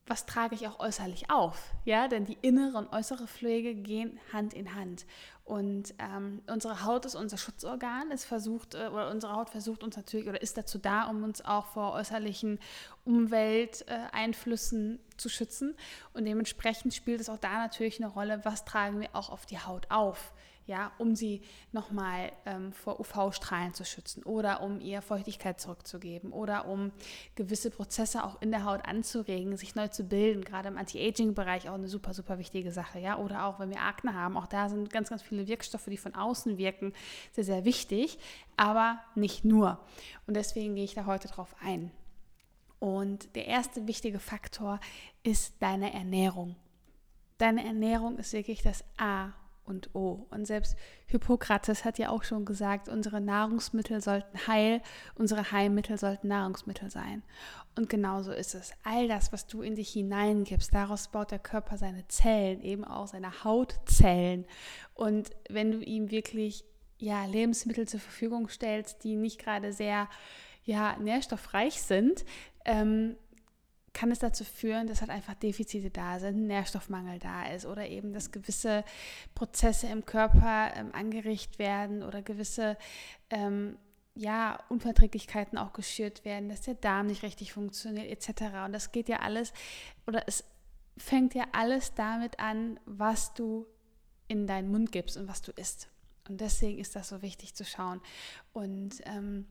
was 0.09 0.25
trage 0.25 0.55
ich 0.55 0.67
auch 0.67 0.79
äußerlich 0.79 1.29
auf? 1.29 1.71
Ja, 1.85 2.07
denn 2.07 2.25
die 2.25 2.37
innere 2.41 2.77
und 2.77 2.91
äußere 2.91 3.27
Pflege 3.27 3.75
gehen 3.75 4.19
Hand 4.33 4.53
in 4.55 4.73
Hand. 4.73 5.05
Und 5.45 5.93
ähm, 5.99 6.41
unsere 6.47 6.83
Haut 6.83 7.05
ist 7.05 7.13
unser 7.15 7.37
Schutzorgan. 7.37 8.11
Es 8.11 8.25
versucht, 8.25 8.73
äh, 8.73 8.87
oder 8.87 9.11
unsere 9.11 9.33
Haut 9.33 9.49
versucht 9.51 9.83
uns 9.83 9.95
natürlich 9.95 10.27
oder 10.27 10.41
ist 10.41 10.57
dazu 10.57 10.79
da, 10.79 11.03
um 11.03 11.23
uns 11.23 11.45
auch 11.45 11.67
vor 11.67 11.93
äußerlichen 11.93 12.59
Umwelteinflüssen 13.05 14.95
äh, 14.95 15.17
zu 15.17 15.29
schützen. 15.29 15.75
Und 16.13 16.25
dementsprechend 16.25 16.93
spielt 16.93 17.21
es 17.21 17.29
auch 17.29 17.39
da 17.39 17.59
natürlich 17.59 18.01
eine 18.01 18.11
Rolle, 18.11 18.41
was 18.43 18.65
tragen 18.65 18.99
wir 18.99 19.09
auch 19.13 19.29
auf 19.29 19.45
die 19.45 19.59
Haut 19.59 19.85
auf 19.89 20.33
ja, 20.69 20.91
um 20.99 21.15
sie 21.15 21.41
nochmal 21.71 22.31
ähm, 22.45 22.71
vor 22.71 22.99
UV-Strahlen 22.99 23.73
zu 23.73 23.83
schützen 23.83 24.23
oder 24.23 24.61
um 24.61 24.79
ihr 24.79 25.01
Feuchtigkeit 25.01 25.59
zurückzugeben 25.59 26.31
oder 26.31 26.67
um 26.67 26.91
gewisse 27.35 27.71
Prozesse 27.71 28.23
auch 28.23 28.41
in 28.41 28.51
der 28.51 28.63
Haut 28.63 28.85
anzuregen, 28.85 29.57
sich 29.57 29.75
neu 29.75 29.87
zu 29.87 30.03
bilden, 30.03 30.45
gerade 30.45 30.69
im 30.69 30.77
Anti-Aging-Bereich 30.77 31.69
auch 31.69 31.73
eine 31.73 31.87
super, 31.87 32.13
super 32.13 32.37
wichtige 32.37 32.71
Sache, 32.71 32.99
ja, 32.99 33.17
oder 33.17 33.45
auch 33.45 33.59
wenn 33.59 33.71
wir 33.71 33.81
Akne 33.81 34.13
haben, 34.13 34.37
auch 34.37 34.47
da 34.47 34.69
sind 34.69 34.91
ganz, 34.91 35.09
ganz 35.09 35.23
viele 35.23 35.47
Wirkstoffe, 35.47 35.85
die 35.85 35.97
von 35.97 36.13
außen 36.13 36.57
wirken, 36.57 36.93
sehr, 37.31 37.43
sehr 37.43 37.65
wichtig, 37.65 38.19
aber 38.55 38.99
nicht 39.15 39.43
nur. 39.43 39.79
Und 40.27 40.35
deswegen 40.35 40.75
gehe 40.75 40.85
ich 40.85 40.93
da 40.93 41.07
heute 41.07 41.27
drauf 41.27 41.55
ein. 41.61 41.91
Und 42.77 43.35
der 43.35 43.47
erste 43.47 43.87
wichtige 43.87 44.19
Faktor 44.19 44.79
ist 45.23 45.55
deine 45.59 45.91
Ernährung. 45.93 46.55
Deine 47.39 47.65
Ernährung 47.65 48.17
ist 48.19 48.33
wirklich 48.33 48.61
das 48.61 48.83
A 48.97 49.33
und 49.69 49.93
O. 49.95 50.27
Und 50.29 50.45
selbst 50.45 50.75
Hippokrates 51.05 51.85
hat 51.85 51.97
ja 51.97 52.09
auch 52.09 52.23
schon 52.23 52.45
gesagt, 52.45 52.89
unsere 52.89 53.21
Nahrungsmittel 53.21 54.01
sollten 54.01 54.47
Heil, 54.47 54.81
unsere 55.15 55.51
Heilmittel 55.51 55.97
sollten 55.97 56.27
Nahrungsmittel 56.27 56.89
sein. 56.89 57.23
Und 57.75 57.89
genauso 57.89 58.31
ist 58.31 58.55
es. 58.55 58.73
All 58.83 59.07
das, 59.07 59.31
was 59.31 59.47
du 59.47 59.61
in 59.61 59.75
dich 59.75 59.89
hineingibst, 59.89 60.73
daraus 60.73 61.07
baut 61.07 61.31
der 61.31 61.39
Körper 61.39 61.77
seine 61.77 62.07
Zellen, 62.07 62.61
eben 62.61 62.83
auch 62.83 63.07
seine 63.07 63.43
Hautzellen. 63.43 64.45
Und 64.93 65.29
wenn 65.49 65.71
du 65.71 65.79
ihm 65.79 66.11
wirklich 66.11 66.65
ja, 66.97 67.25
Lebensmittel 67.25 67.87
zur 67.87 67.99
Verfügung 67.99 68.49
stellst, 68.49 69.03
die 69.03 69.15
nicht 69.15 69.39
gerade 69.39 69.71
sehr 69.71 70.09
ja, 70.65 70.97
nährstoffreich 70.99 71.81
sind, 71.81 72.25
ähm, 72.65 73.15
kann 73.99 74.11
es 74.11 74.19
dazu 74.19 74.45
führen, 74.45 74.87
dass 74.87 75.01
halt 75.01 75.11
einfach 75.11 75.33
Defizite 75.33 75.89
da 75.89 76.19
sind, 76.19 76.47
Nährstoffmangel 76.47 77.19
da 77.19 77.47
ist 77.47 77.65
oder 77.65 77.85
eben, 77.89 78.13
dass 78.13 78.31
gewisse 78.31 78.85
Prozesse 79.35 79.87
im 79.87 80.05
Körper 80.05 80.71
ähm, 80.73 80.91
angerichtet 80.93 81.59
werden 81.59 82.01
oder 82.03 82.21
gewisse 82.21 82.77
ähm, 83.29 83.77
ja, 84.15 84.57
Unverträglichkeiten 84.69 85.57
auch 85.57 85.73
geschürt 85.73 86.23
werden, 86.23 86.47
dass 86.47 86.61
der 86.61 86.75
Darm 86.75 87.07
nicht 87.07 87.23
richtig 87.23 87.51
funktioniert 87.51 88.09
etc. 88.09 88.63
Und 88.65 88.71
das 88.71 88.93
geht 88.93 89.09
ja 89.09 89.17
alles 89.17 89.51
oder 90.07 90.23
es 90.27 90.45
fängt 90.95 91.35
ja 91.35 91.43
alles 91.51 91.93
damit 91.93 92.39
an, 92.39 92.79
was 92.85 93.33
du 93.33 93.67
in 94.29 94.47
deinen 94.47 94.71
Mund 94.71 94.93
gibst 94.93 95.17
und 95.17 95.27
was 95.27 95.41
du 95.41 95.51
isst. 95.51 95.89
Und 96.29 96.39
deswegen 96.39 96.79
ist 96.79 96.95
das 96.95 97.09
so 97.09 97.21
wichtig 97.21 97.53
zu 97.53 97.65
schauen. 97.65 97.99
Und 98.53 99.01
ähm, 99.03 99.45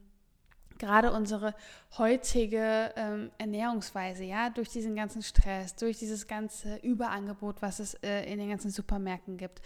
gerade 0.79 1.11
unsere 1.11 1.53
heutige 1.97 2.91
ähm, 2.95 3.29
Ernährungsweise, 3.37 4.23
ja, 4.23 4.49
durch 4.49 4.69
diesen 4.69 4.95
ganzen 4.95 5.21
Stress, 5.21 5.75
durch 5.75 5.99
dieses 5.99 6.27
ganze 6.27 6.77
Überangebot, 6.77 7.61
was 7.61 7.79
es 7.79 7.93
äh, 7.95 8.23
in 8.31 8.39
den 8.39 8.49
ganzen 8.49 8.71
Supermärkten 8.71 9.37
gibt 9.37 9.61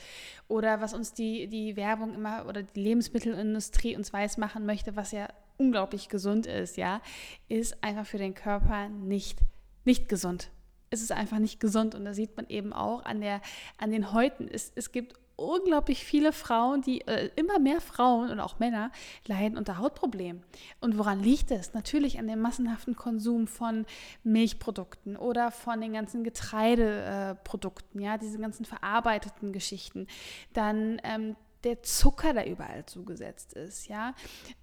oder 0.48 0.82
was 0.82 0.94
uns 0.94 1.14
die, 1.14 1.48
die 1.48 1.76
Werbung 1.76 2.14
immer 2.14 2.46
oder 2.48 2.64
die 2.64 2.82
Lebensmittelindustrie 2.82 3.96
uns 3.96 4.12
weismachen 4.12 4.66
möchte, 4.66 4.96
was 4.96 5.12
ja 5.12 5.28
unglaublich 5.58 6.10
gesund 6.10 6.46
ist, 6.46 6.78
ja, 6.78 7.02
ist 7.48 7.84
einfach 7.84 8.06
für 8.06 8.18
den 8.18 8.34
Körper 8.34 8.90
nicht, 8.90 9.40
nicht 9.86 10.10
gesund. 10.10 10.50
Es 10.90 11.02
ist 11.02 11.12
einfach 11.12 11.40
nicht 11.40 11.60
gesund 11.60 11.96
und 11.96 12.06
da 12.06 12.14
sieht 12.14 12.36
man 12.38 12.48
eben 12.50 12.74
auch 12.74 13.04
an, 13.06 13.22
der, 13.22 13.42
an 13.78 13.92
den 13.92 14.14
Häuten. 14.14 14.48
Es, 14.48 14.72
es 14.76 14.92
gibt 14.92 15.16
unglaublich 15.36 16.04
viele 16.04 16.32
Frauen, 16.32 16.82
die 16.82 17.02
äh, 17.02 17.30
immer 17.36 17.60
mehr 17.60 17.82
Frauen 17.82 18.30
und 18.30 18.40
auch 18.40 18.60
Männer 18.60 18.92
leiden 19.26 19.58
unter 19.58 19.78
Hautproblemen. 19.78 20.44
Und 20.80 20.98
woran 20.98 21.22
liegt 21.22 21.52
es? 21.52 21.74
Natürlich 21.74 22.20
an 22.20 22.28
dem 22.28 22.40
massenhaften 22.42 22.96
Konsum 22.96 23.48
von 23.48 23.86
Milchprodukten 24.24 25.18
oder 25.18 25.52
von 25.52 25.82
den 25.82 25.94
ganzen 25.94 26.24
Getreideprodukten, 26.24 28.02
ja, 28.02 28.18
diese 28.18 28.40
ganzen 28.40 28.66
verarbeiteten 28.66 29.54
Geschichten. 29.54 30.08
Dann 30.54 31.02
ähm, 31.04 31.36
der 31.64 31.82
Zucker, 31.84 32.34
der 32.34 32.50
überall 32.50 32.86
zugesetzt 32.86 33.54
ist. 33.54 33.88
Ja, 33.88 34.14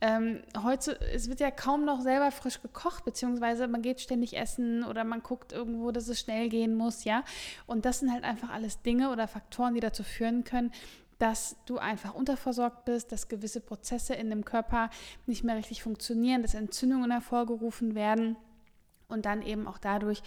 ähm, 0.01 0.43
heute 0.63 1.01
es 1.13 1.29
wird 1.29 1.41
ja 1.41 1.51
kaum 1.51 1.85
noch 1.85 2.01
selber 2.01 2.31
frisch 2.31 2.61
gekocht, 2.61 3.05
beziehungsweise 3.05 3.69
man 3.69 3.83
geht 3.83 4.01
ständig 4.01 4.37
essen 4.37 4.85
oder 4.85 5.05
man 5.05 5.23
guckt 5.23 5.53
irgendwo, 5.53 5.91
dass 5.91 6.09
es 6.09 6.21
schnell 6.21 6.49
gehen 6.49 6.75
muss. 6.75 7.05
Ja, 7.05 7.25
und 7.67 7.85
das 7.85 8.01
sind 8.01 8.13
halt 8.13 8.25
einfach 8.25 8.51
alles 8.51 8.83
Dinge 8.83 9.11
oder 9.11 9.29
Faktoren, 9.29 9.75
die 9.75 9.81
dazu 9.81 10.03
führen 10.03 10.45
können, 10.45 10.73
dass 11.19 11.57
du 11.67 11.79
einfach 11.79 12.15
unterversorgt 12.15 12.87
bist, 12.87 13.13
dass 13.13 13.29
gewisse 13.29 13.61
Prozesse 13.61 14.15
in 14.15 14.31
dem 14.31 14.45
Körper 14.45 14.89
nicht 15.27 15.45
mehr 15.45 15.57
richtig 15.57 15.83
funktionieren, 15.83 16.43
dass 16.43 16.55
Entzündungen 16.55 17.11
hervorgerufen 17.11 17.95
werden 17.95 18.37
und 19.09 19.27
dann 19.27 19.43
eben 19.43 19.67
auch 19.67 19.79
dadurch 19.79 20.23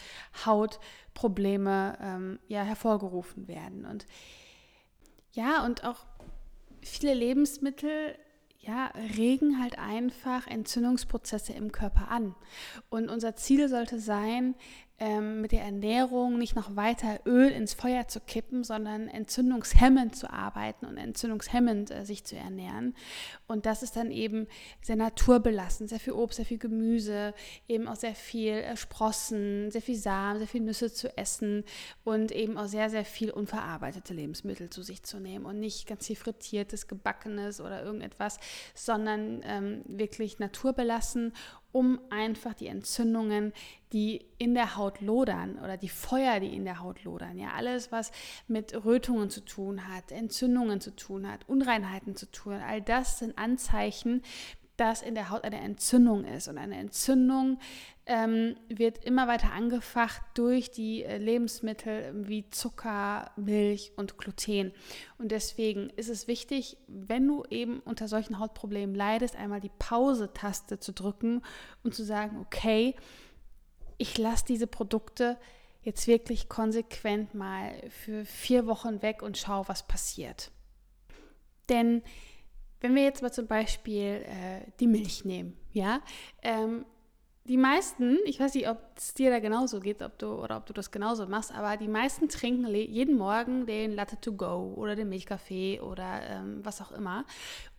Hautprobleme 0.46 1.98
ähm, 2.00 2.40
ja, 2.48 2.62
hervorgerufen 2.62 3.48
werden. 3.48 3.86
Und 3.86 4.06
ja, 5.32 5.66
und 5.66 5.84
auch 5.84 6.06
viele 6.84 7.14
Lebensmittel 7.14 8.16
ja, 8.66 8.94
regen 9.18 9.62
halt 9.62 9.78
einfach 9.78 10.48
Entzündungsprozesse 10.48 11.52
im 11.54 11.72
Körper 11.72 12.10
an. 12.10 12.34
Und 12.90 13.10
unser 13.10 13.36
Ziel 13.36 13.68
sollte 13.68 14.00
sein, 14.00 14.56
ähm, 15.00 15.42
mit 15.42 15.52
der 15.52 15.64
Ernährung 15.64 16.38
nicht 16.38 16.56
noch 16.56 16.76
weiter 16.76 17.20
Öl 17.26 17.50
ins 17.50 17.74
Feuer 17.74 18.08
zu 18.08 18.20
kippen, 18.20 18.64
sondern 18.64 19.08
entzündungshemmend 19.08 20.16
zu 20.16 20.32
arbeiten 20.32 20.86
und 20.86 20.98
entzündungshemmend 20.98 21.90
äh, 21.92 22.06
sich 22.06 22.24
zu 22.24 22.36
ernähren. 22.36 22.96
Und 23.48 23.66
das 23.66 23.82
ist 23.82 23.96
dann 23.96 24.12
eben 24.12 24.48
sehr 24.82 24.96
naturbelassen, 24.96 25.88
sehr 25.88 26.00
viel 26.00 26.14
Obst, 26.14 26.38
sehr 26.38 26.46
viel 26.46 26.60
Gemüse, 26.60 27.34
eben 27.68 27.88
auch 27.88 27.96
sehr 27.96 28.14
viel 28.14 28.54
äh, 28.54 28.78
Sprossen, 28.78 29.72
sehr 29.72 29.82
viel 29.82 29.98
Samen, 29.98 30.38
sehr 30.38 30.48
viel 30.48 30.62
Nüsse 30.62 30.94
zu 30.94 31.18
essen 31.18 31.64
und 32.04 32.32
eben 32.32 32.58
auch 32.58 32.68
sehr, 32.68 32.90
sehr 32.92 33.06
viel 33.06 33.32
unverarbeitete 33.32 34.14
Lebensmittel 34.14 34.70
zu 34.70 34.84
sich 34.84 35.04
zu 35.04 35.20
nehmen 35.20 35.46
und 35.46 35.60
nicht 35.60 35.88
ganz 35.88 36.06
viel 36.06 36.16
frittiertes, 36.16 36.88
gebackenes 36.88 37.60
oder 37.60 37.84
irgendetwas, 37.84 38.40
sondern 38.76 39.42
ähm, 39.44 39.82
wirklich 39.88 40.38
naturbelassen 40.38 41.34
um 41.74 42.00
einfach 42.10 42.54
die 42.54 42.68
Entzündungen, 42.68 43.52
die 43.92 44.26
in 44.38 44.54
der 44.54 44.78
Haut 44.78 45.02
lodern 45.02 45.60
oder 45.60 45.76
die 45.76 45.90
Feuer, 45.90 46.40
die 46.40 46.56
in 46.56 46.64
der 46.64 46.80
Haut 46.80 47.04
lodern, 47.04 47.38
ja, 47.38 47.50
alles, 47.56 47.92
was 47.92 48.12
mit 48.48 48.86
Rötungen 48.86 49.30
zu 49.30 49.42
tun 49.42 49.88
hat, 49.90 50.12
Entzündungen 50.12 50.80
zu 50.80 50.96
tun 50.96 51.30
hat, 51.30 51.50
Unreinheiten 51.50 52.16
zu 52.16 52.32
tun, 52.32 52.54
all 52.54 52.82
das 52.82 53.20
sind 53.20 53.38
Anzeichen, 53.38 54.22
dass 54.84 55.02
in 55.02 55.16
der 55.16 55.30
Haut 55.30 55.46
eine 55.46 55.62
Entzündung 55.62 56.26
ist. 56.26 56.50
Und 56.50 56.58
eine 56.58 56.78
Entzündung 56.78 57.58
ähm, 58.06 58.58
wird 58.68 58.98
immer 59.06 59.30
weiter 59.30 59.54
angefacht 59.54 60.22
durch 60.34 60.72
die 60.72 61.04
äh, 61.04 61.18
Lebensmittel 61.18 62.28
wie 62.28 62.50
Zucker, 62.50 63.32
Milch 63.38 63.94
und 63.96 64.18
Gluten. 64.18 64.74
Und 65.18 65.32
deswegen 65.32 65.90
ist 65.92 66.10
es 66.10 66.28
wichtig, 66.28 66.76
wenn 66.88 67.26
du 67.26 67.46
eben 67.50 67.80
unter 67.80 68.10
solchen 68.10 68.40
Hautproblemen 68.40 68.94
leidest, 68.94 69.38
einmal 69.38 69.62
die 69.62 69.72
Pause-Taste 69.80 70.80
zu 70.80 70.92
drücken 70.92 71.44
und 71.84 71.96
zu 71.96 72.04
sagen, 72.04 72.38
okay, 72.42 72.98
ich 73.98 74.18
lasse 74.18 74.44
diese 74.50 74.68
Produkte 74.68 75.38
jetzt 75.82 76.08
wirklich 76.08 76.50
konsequent 76.50 77.34
mal 77.36 77.72
für 77.90 78.26
vier 78.26 78.68
Wochen 78.68 79.02
weg 79.02 79.22
und 79.22 79.38
schau, 79.38 79.66
was 79.70 79.88
passiert. 79.88 80.52
Denn 81.70 82.04
wenn 82.84 82.96
wir 82.96 83.04
jetzt 83.04 83.22
mal 83.22 83.32
zum 83.32 83.48
Beispiel 83.48 84.26
äh, 84.26 84.70
die 84.82 84.88
Milch 84.88 85.24
nehmen, 85.24 85.58
ja, 85.72 86.02
ähm, 86.42 86.86
die 87.46 87.58
meisten, 87.58 88.18
ich 88.26 88.40
weiß 88.40 88.54
nicht, 88.56 88.70
ob 88.70 88.78
es 88.96 89.14
dir 89.14 89.30
da 89.30 89.40
genauso 89.40 89.80
geht, 89.80 90.02
ob 90.02 90.18
du 90.20 90.34
oder 90.34 90.58
ob 90.58 90.66
du 90.66 90.74
das 90.74 90.92
genauso 90.92 91.26
machst, 91.26 91.54
aber 91.54 91.78
die 91.78 91.88
meisten 91.88 92.28
trinken 92.30 92.68
jeden 92.74 93.18
Morgen 93.18 93.66
den 93.66 93.94
Latte 93.94 94.20
to 94.20 94.34
go 94.34 94.74
oder 94.76 94.96
den 94.96 95.10
Milchkaffee 95.10 95.80
oder 95.80 96.22
ähm, 96.30 96.60
was 96.64 96.82
auch 96.82 96.92
immer. 96.92 97.26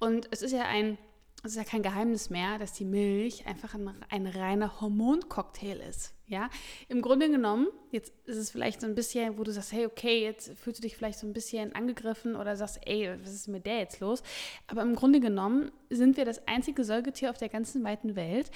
Und 0.00 0.28
es 0.30 0.42
ist 0.42 0.52
ja 0.52 0.62
ein 0.62 0.99
es 1.44 1.52
ist 1.52 1.58
ja 1.58 1.64
kein 1.64 1.82
Geheimnis 1.82 2.30
mehr, 2.30 2.58
dass 2.58 2.72
die 2.72 2.86
Milch 2.86 3.46
einfach 3.46 3.74
ein, 3.74 3.90
ein 4.08 4.26
reiner 4.26 4.80
Hormoncocktail 4.80 5.78
ist. 5.88 6.14
Ja, 6.26 6.48
im 6.88 7.02
Grunde 7.02 7.28
genommen, 7.30 7.68
jetzt 7.90 8.14
ist 8.24 8.38
es 8.38 8.50
vielleicht 8.50 8.80
so 8.80 8.86
ein 8.86 8.94
bisschen, 8.94 9.36
wo 9.36 9.44
du 9.44 9.52
sagst, 9.52 9.72
hey, 9.72 9.84
okay, 9.84 10.22
jetzt 10.22 10.58
fühlst 10.58 10.78
du 10.78 10.82
dich 10.82 10.96
vielleicht 10.96 11.18
so 11.18 11.26
ein 11.26 11.34
bisschen 11.34 11.74
angegriffen 11.74 12.34
oder 12.34 12.56
sagst, 12.56 12.80
ey, 12.86 13.14
was 13.20 13.34
ist 13.34 13.48
mit 13.48 13.66
der 13.66 13.80
jetzt 13.80 14.00
los? 14.00 14.22
Aber 14.66 14.80
im 14.80 14.94
Grunde 14.94 15.20
genommen 15.20 15.70
sind 15.90 16.16
wir 16.16 16.24
das 16.24 16.48
einzige 16.48 16.82
Säugetier 16.82 17.28
auf 17.28 17.36
der 17.36 17.50
ganzen 17.50 17.84
weiten 17.84 18.16
Welt, 18.16 18.50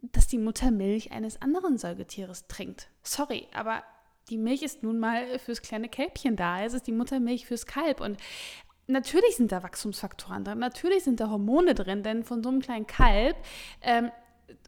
das 0.00 0.26
die 0.26 0.38
Muttermilch 0.38 1.12
eines 1.12 1.42
anderen 1.42 1.76
Säugetieres 1.76 2.46
trinkt. 2.46 2.88
Sorry, 3.02 3.46
aber 3.52 3.82
die 4.30 4.38
Milch 4.38 4.62
ist 4.62 4.82
nun 4.82 4.98
mal 4.98 5.38
fürs 5.38 5.62
kleine 5.62 5.88
Kälbchen 5.88 6.34
da. 6.34 6.64
Es 6.64 6.74
ist 6.74 6.86
die 6.86 6.92
Muttermilch 6.92 7.46
fürs 7.46 7.66
Kalb. 7.66 8.00
Und 8.00 8.16
natürlich 8.86 9.36
sind 9.36 9.52
da 9.52 9.62
Wachstumsfaktoren 9.62 10.44
drin, 10.44 10.58
natürlich 10.58 11.04
sind 11.04 11.20
da 11.20 11.30
Hormone 11.30 11.74
drin, 11.74 12.02
denn 12.02 12.24
von 12.24 12.42
so 12.42 12.48
einem 12.48 12.60
kleinen 12.60 12.86
Kalb 12.86 13.36
ähm, 13.82 14.10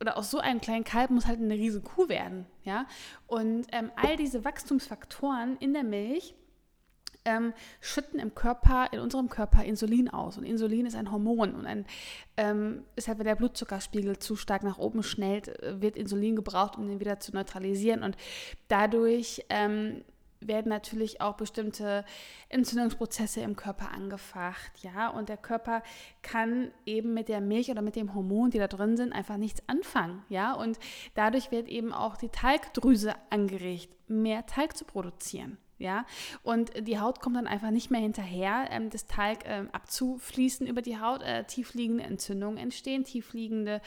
oder 0.01 0.17
aus 0.17 0.31
so 0.31 0.39
einem 0.39 0.61
kleinen 0.61 0.85
Kalb 0.85 1.11
muss 1.11 1.27
halt 1.27 1.41
eine 1.41 1.55
riesige 1.55 1.85
Kuh 1.85 2.09
werden, 2.09 2.47
ja. 2.65 2.87
Und 3.27 3.67
ähm, 3.73 3.91
all 3.97 4.17
diese 4.17 4.45
Wachstumsfaktoren 4.45 5.57
in 5.59 5.73
der 5.73 5.85
Milch 5.85 6.35
ähm, 7.25 7.53
schütten 7.81 8.19
im 8.19 8.35
Körper, 8.35 8.89
in 8.93 9.01
unserem 9.01 9.29
Körper 9.29 9.65
Insulin 9.65 10.09
aus. 10.09 10.39
Und 10.39 10.45
Insulin 10.45 10.87
ist 10.87 10.97
ein 10.97 11.13
Hormon 11.13 11.55
und 11.55 11.67
ein, 11.67 11.87
ähm, 12.37 12.85
ist 12.97 13.09
halt, 13.09 13.19
wenn 13.19 13.27
der 13.27 13.37
Blutzuckerspiegel 13.37 14.19
zu 14.19 14.37
stark 14.37 14.63
nach 14.63 14.79
oben 14.79 15.03
schnellt, 15.03 15.49
äh, 15.63 15.81
wird 15.81 15.97
Insulin 15.97 16.37
gebraucht, 16.37 16.77
um 16.77 16.89
den 16.89 17.01
wieder 17.01 17.21
zu 17.21 17.33
neutralisieren. 17.33 18.03
Und 18.03 18.17
dadurch 18.69 19.45
ähm, 19.51 20.03
werden 20.41 20.69
natürlich 20.69 21.21
auch 21.21 21.37
bestimmte 21.37 22.05
Entzündungsprozesse 22.49 23.41
im 23.41 23.57
Körper 23.57 23.91
angefacht, 23.93 24.73
ja, 24.83 25.09
und 25.09 25.29
der 25.29 25.37
Körper 25.37 25.83
kann 26.23 26.71
eben 26.87 27.15
mit 27.15 27.29
der 27.29 27.41
Milch 27.41 27.71
oder 27.71 27.83
mit 27.83 27.97
dem 27.97 28.15
Hormon, 28.15 28.51
die 28.51 28.59
da 28.59 28.69
drin 28.69 28.97
sind, 28.97 29.13
einfach 29.13 29.37
nichts 29.37 29.63
anfangen, 29.69 30.25
ja, 30.29 30.53
und 30.53 30.79
dadurch 31.15 31.51
wird 31.51 31.69
eben 31.69 31.93
auch 31.93 32.17
die 32.17 32.29
Talgdrüse 32.29 33.15
angeregt, 33.31 33.91
mehr 34.09 34.47
Talg 34.47 34.77
zu 34.77 34.85
produzieren. 34.85 35.59
Ja, 35.79 36.05
und 36.43 36.73
die 36.87 36.99
Haut 36.99 37.21
kommt 37.21 37.37
dann 37.37 37.47
einfach 37.47 37.71
nicht 37.71 37.91
mehr 37.91 38.01
hinterher, 38.01 38.67
ähm, 38.71 38.91
das 38.91 39.07
Talg 39.07 39.41
ähm, 39.45 39.69
abzufließen 39.73 40.67
über 40.67 40.83
die 40.83 41.01
Haut. 41.01 41.23
Äh, 41.23 41.45
tiefliegende 41.45 42.05
Entzündungen 42.05 42.59
entstehen, 42.59 43.05
tiefliegende 43.05 43.81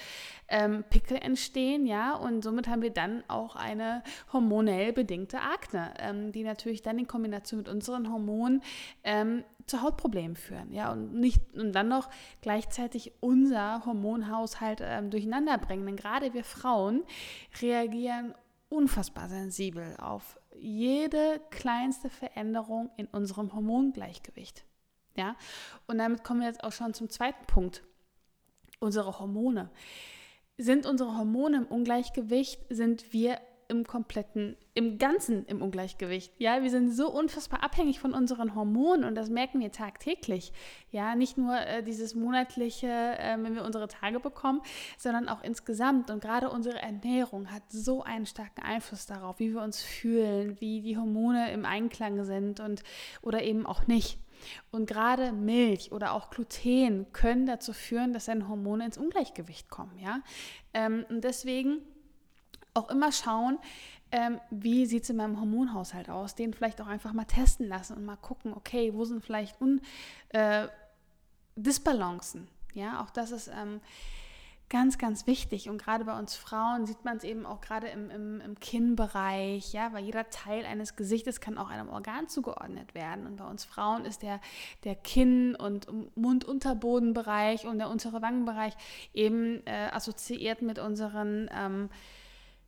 ähm, 0.48 0.84
Pickel 0.90 1.18
entstehen, 1.18 1.86
ja, 1.86 2.16
und 2.16 2.44
somit 2.44 2.68
haben 2.68 2.82
wir 2.82 2.92
dann 2.92 3.24
auch 3.28 3.56
eine 3.56 4.04
hormonell 4.32 4.94
bedingte 4.94 5.40
Akne, 5.42 5.94
ähm, 6.00 6.32
die 6.32 6.44
natürlich 6.44 6.82
dann 6.82 7.00
in 7.00 7.08
Kombination 7.08 7.60
mit 7.60 7.70
unseren 7.70 8.12
Hormonen 8.12 8.62
ähm, 9.04 9.44
zu 9.66 9.82
Hautproblemen 9.82 10.36
führen, 10.36 10.74
ja, 10.74 10.92
und 10.92 11.14
nicht 11.14 11.42
und 11.56 11.74
dann 11.74 11.88
noch 11.88 12.10
gleichzeitig 12.42 13.14
unser 13.20 13.86
Hormonhaushalt 13.86 14.82
ähm, 14.82 15.10
durcheinander 15.10 15.58
bringen. 15.58 15.86
Denn 15.86 15.96
gerade 15.96 16.34
wir 16.34 16.44
Frauen 16.44 17.04
reagieren 17.62 18.34
unfassbar 18.70 19.30
sensibel 19.30 19.96
auf 19.98 20.38
jede 20.56 21.42
kleinste 21.50 22.10
Veränderung 22.10 22.90
in 22.98 23.08
unserem 23.08 23.54
Hormongleichgewicht. 23.54 24.66
Ja? 25.16 25.36
Und 25.88 25.98
damit 25.98 26.24
kommen 26.24 26.42
wir 26.42 26.48
jetzt 26.48 26.64
auch 26.64 26.72
schon 26.72 26.94
zum 26.94 27.10
zweiten 27.10 27.46
Punkt. 27.46 27.84
Unsere 28.80 29.20
Hormone. 29.20 29.70
Sind 30.58 30.86
unsere 30.86 31.18
Hormone 31.18 31.58
im 31.58 31.66
Ungleichgewicht, 31.66 32.60
sind 32.70 33.14
wir 33.14 33.40
im 33.72 33.86
kompletten, 33.88 34.58
im 34.74 34.98
Ganzen 34.98 35.46
im 35.46 35.62
Ungleichgewicht. 35.62 36.34
Ja, 36.38 36.62
wir 36.62 36.70
sind 36.70 36.92
so 36.92 37.10
unfassbar 37.10 37.64
abhängig 37.64 38.00
von 38.00 38.14
unseren 38.14 38.54
Hormonen 38.54 39.06
und 39.06 39.16
das 39.16 39.30
merken 39.30 39.62
wir 39.62 39.72
tagtäglich. 39.72 40.52
Ja, 40.92 41.16
nicht 41.16 41.38
nur 41.38 41.58
äh, 41.58 41.82
dieses 41.82 42.14
monatliche, 42.14 42.88
äh, 42.88 43.38
wenn 43.42 43.56
wir 43.56 43.64
unsere 43.64 43.88
Tage 43.88 44.20
bekommen, 44.20 44.62
sondern 44.98 45.30
auch 45.30 45.42
insgesamt. 45.42 46.12
Und 46.12 46.22
gerade 46.22 46.50
unsere 46.50 46.82
Ernährung 46.82 47.50
hat 47.52 47.64
so 47.70 48.04
einen 48.04 48.26
starken 48.26 48.62
Einfluss 48.62 49.06
darauf, 49.06 49.40
wie 49.40 49.54
wir 49.54 49.62
uns 49.62 49.82
fühlen, 49.82 50.60
wie 50.60 50.82
die 50.82 50.98
Hormone 50.98 51.52
im 51.52 51.66
Einklang 51.66 52.24
sind 52.26 52.60
und 52.60 52.84
oder 53.22 53.42
eben 53.42 53.66
auch 53.66 53.88
nicht. 53.88 54.20
Und 54.72 54.88
gerade 54.88 55.32
Milch 55.32 55.92
oder 55.92 56.14
auch 56.14 56.30
Gluten 56.30 57.12
können 57.14 57.46
dazu 57.46 57.74
führen, 57.74 58.14
dass 58.14 58.26
deine 58.26 58.48
Hormone 58.48 58.86
ins 58.86 58.98
Ungleichgewicht 58.98 59.70
kommen. 59.70 59.98
Ja? 60.00 60.22
Ähm, 60.74 61.06
und 61.10 61.24
deswegen 61.24 61.80
auch 62.74 62.90
immer 62.90 63.12
schauen, 63.12 63.58
ähm, 64.12 64.40
wie 64.50 64.86
sieht 64.86 65.04
es 65.04 65.10
in 65.10 65.18
meinem 65.18 65.40
Hormonhaushalt 65.40 66.10
aus, 66.10 66.36
den 66.36 66.54
vielleicht 66.54 66.82
auch 66.82 66.88
einfach 66.88 67.14
mal 67.14 67.26
testen 67.26 67.68
lassen 67.68 67.96
und 67.96 68.06
mal 68.06 68.18
gucken, 68.18 68.54
okay, 68.54 68.94
wo 68.94 69.06
sind 69.06 69.24
vielleicht 69.24 69.60
Un 69.62 69.82
äh, 70.30 70.68
Disbalancen. 71.56 72.48
Ja, 72.74 73.02
auch 73.02 73.10
das 73.10 73.32
ist 73.32 73.50
ähm, 73.50 73.82
ganz, 74.72 74.98
ganz 74.98 75.28
wichtig. 75.28 75.70
Und 75.70 75.82
gerade 75.82 76.06
bei 76.06 76.18
uns 76.18 76.36
Frauen 76.36 76.86
sieht 76.86 77.04
man 77.04 77.18
es 77.18 77.24
eben 77.24 77.46
auch 77.46 77.60
gerade 77.60 77.88
im, 77.88 78.10
im, 78.10 78.42
im 78.42 78.60
Kinnbereich, 78.60 79.74
ja, 79.74 79.92
weil 79.92 80.06
jeder 80.06 80.30
Teil 80.30 80.66
eines 80.66 80.96
Gesichtes 80.96 81.42
kann 81.42 81.58
auch 81.58 81.70
einem 81.70 81.90
Organ 81.90 82.30
zugeordnet 82.30 82.96
werden. 82.96 83.28
Und 83.28 83.36
bei 83.36 83.46
uns 83.46 83.66
Frauen 83.66 84.06
ist 84.06 84.22
der, 84.22 84.40
der 84.86 84.96
Kinn- 84.96 85.56
und 85.56 85.88
Mund-Unterbodenbereich 86.16 87.66
und 87.66 87.80
der 87.80 87.90
untere 87.90 88.22
Wangenbereich 88.22 88.74
eben 89.14 89.62
äh, 89.68 89.90
assoziiert 89.92 90.62
mit 90.62 90.80
unseren 90.80 91.50
ähm, 91.54 91.90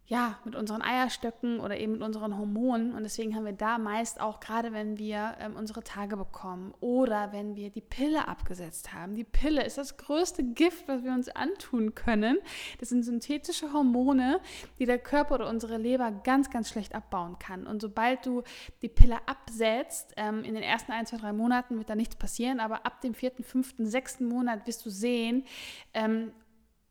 ja, 0.05 0.37
mit 0.43 0.55
unseren 0.55 0.81
Eierstöcken 0.81 1.61
oder 1.61 1.77
eben 1.77 1.93
mit 1.93 2.01
unseren 2.01 2.37
Hormonen. 2.37 2.93
Und 2.93 3.03
deswegen 3.03 3.35
haben 3.35 3.45
wir 3.45 3.53
da 3.53 3.77
meist 3.77 4.19
auch, 4.19 4.41
gerade 4.41 4.73
wenn 4.73 4.97
wir 4.97 5.35
ähm, 5.39 5.55
unsere 5.55 5.81
Tage 5.81 6.17
bekommen 6.17 6.73
oder 6.81 7.31
wenn 7.31 7.55
wir 7.55 7.69
die 7.69 7.81
Pille 7.81 8.27
abgesetzt 8.27 8.93
haben. 8.93 9.15
Die 9.15 9.23
Pille 9.23 9.63
ist 9.63 9.77
das 9.77 9.95
größte 9.95 10.43
Gift, 10.43 10.89
was 10.89 11.03
wir 11.03 11.13
uns 11.13 11.29
antun 11.29 11.95
können. 11.95 12.37
Das 12.79 12.89
sind 12.89 13.03
synthetische 13.03 13.71
Hormone, 13.71 14.41
die 14.77 14.85
der 14.85 14.99
Körper 14.99 15.35
oder 15.35 15.49
unsere 15.49 15.77
Leber 15.77 16.11
ganz, 16.11 16.49
ganz 16.49 16.69
schlecht 16.69 16.93
abbauen 16.93 17.39
kann. 17.39 17.65
Und 17.65 17.81
sobald 17.81 18.25
du 18.25 18.43
die 18.81 18.89
Pille 18.89 19.17
absetzt, 19.25 20.13
ähm, 20.17 20.43
in 20.43 20.53
den 20.53 20.63
ersten 20.63 20.91
ein, 20.91 21.05
zwei, 21.05 21.17
drei 21.17 21.31
Monaten 21.31 21.77
wird 21.77 21.89
da 21.89 21.95
nichts 21.95 22.17
passieren, 22.17 22.59
aber 22.59 22.85
ab 22.85 22.99
dem 22.99 23.13
vierten, 23.13 23.43
fünften, 23.43 23.85
sechsten 23.85 24.25
Monat 24.25 24.67
wirst 24.67 24.85
du 24.85 24.89
sehen, 24.89 25.45
ähm, 25.93 26.33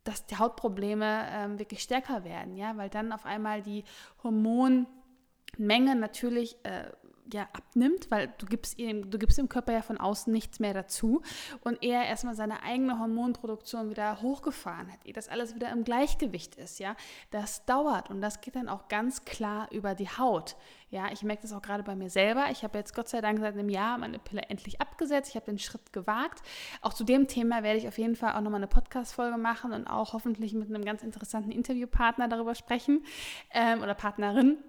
dass 0.03 0.25
die 0.25 0.37
Hautprobleme 0.37 1.27
ähm, 1.31 1.59
wirklich 1.59 1.81
stärker 1.81 2.23
werden, 2.23 2.55
ja, 2.55 2.75
weil 2.77 2.89
dann 2.89 3.11
auf 3.11 3.25
einmal 3.25 3.61
die 3.61 3.83
Hormonmenge 4.23 5.95
natürlich 5.95 6.57
äh, 6.63 6.91
ja, 7.33 7.47
abnimmt, 7.53 8.09
weil 8.09 8.33
du 8.37 8.45
gibst, 8.45 8.79
ihm, 8.79 9.09
du 9.09 9.17
gibst 9.17 9.37
dem 9.37 9.49
Körper 9.49 9.73
ja 9.73 9.81
von 9.81 9.97
außen 9.97 10.31
nichts 10.31 10.59
mehr 10.59 10.73
dazu 10.73 11.21
und 11.61 11.83
er 11.83 12.05
erstmal 12.05 12.35
seine 12.35 12.63
eigene 12.63 12.99
Hormonproduktion 12.99 13.89
wieder 13.89 14.21
hochgefahren 14.21 14.91
hat, 14.91 15.05
ehe 15.05 15.13
das 15.13 15.29
alles 15.29 15.55
wieder 15.55 15.71
im 15.71 15.83
Gleichgewicht 15.83 16.55
ist, 16.55 16.79
ja, 16.79 16.95
das 17.31 17.65
dauert 17.65 18.09
und 18.09 18.21
das 18.21 18.41
geht 18.41 18.55
dann 18.55 18.69
auch 18.69 18.87
ganz 18.87 19.25
klar 19.25 19.67
über 19.71 19.95
die 19.95 20.09
Haut. 20.09 20.55
Ja, 20.93 21.11
ich 21.11 21.23
merke 21.23 21.41
das 21.41 21.53
auch 21.53 21.63
gerade 21.63 21.81
bei 21.81 21.95
mir 21.95 22.11
selber. 22.11 22.51
Ich 22.51 22.63
habe 22.63 22.77
jetzt 22.77 22.93
Gott 22.93 23.09
sei 23.09 23.19
Dank 23.19 23.39
seit 23.39 23.55
einem 23.55 23.67
Jahr 23.67 23.97
meine 23.97 24.19
Pille 24.19 24.43
endlich 24.43 24.79
abgesetzt. 24.79 25.31
Ich 25.31 25.35
habe 25.35 25.47
den 25.47 25.57
Schritt 25.57 25.91
gewagt. 25.91 26.43
Auch 26.81 26.93
zu 26.93 27.03
dem 27.03 27.27
Thema 27.27 27.63
werde 27.63 27.79
ich 27.79 27.87
auf 27.87 27.97
jeden 27.97 28.15
Fall 28.15 28.33
auch 28.33 28.41
nochmal 28.41 28.59
eine 28.59 28.67
Podcast-Folge 28.67 29.39
machen 29.39 29.73
und 29.73 29.87
auch 29.87 30.13
hoffentlich 30.13 30.53
mit 30.53 30.69
einem 30.69 30.85
ganz 30.85 31.01
interessanten 31.01 31.49
Interviewpartner 31.49 32.27
darüber 32.27 32.53
sprechen 32.53 33.03
ähm, 33.49 33.81
oder 33.81 33.95
Partnerin 33.95 34.59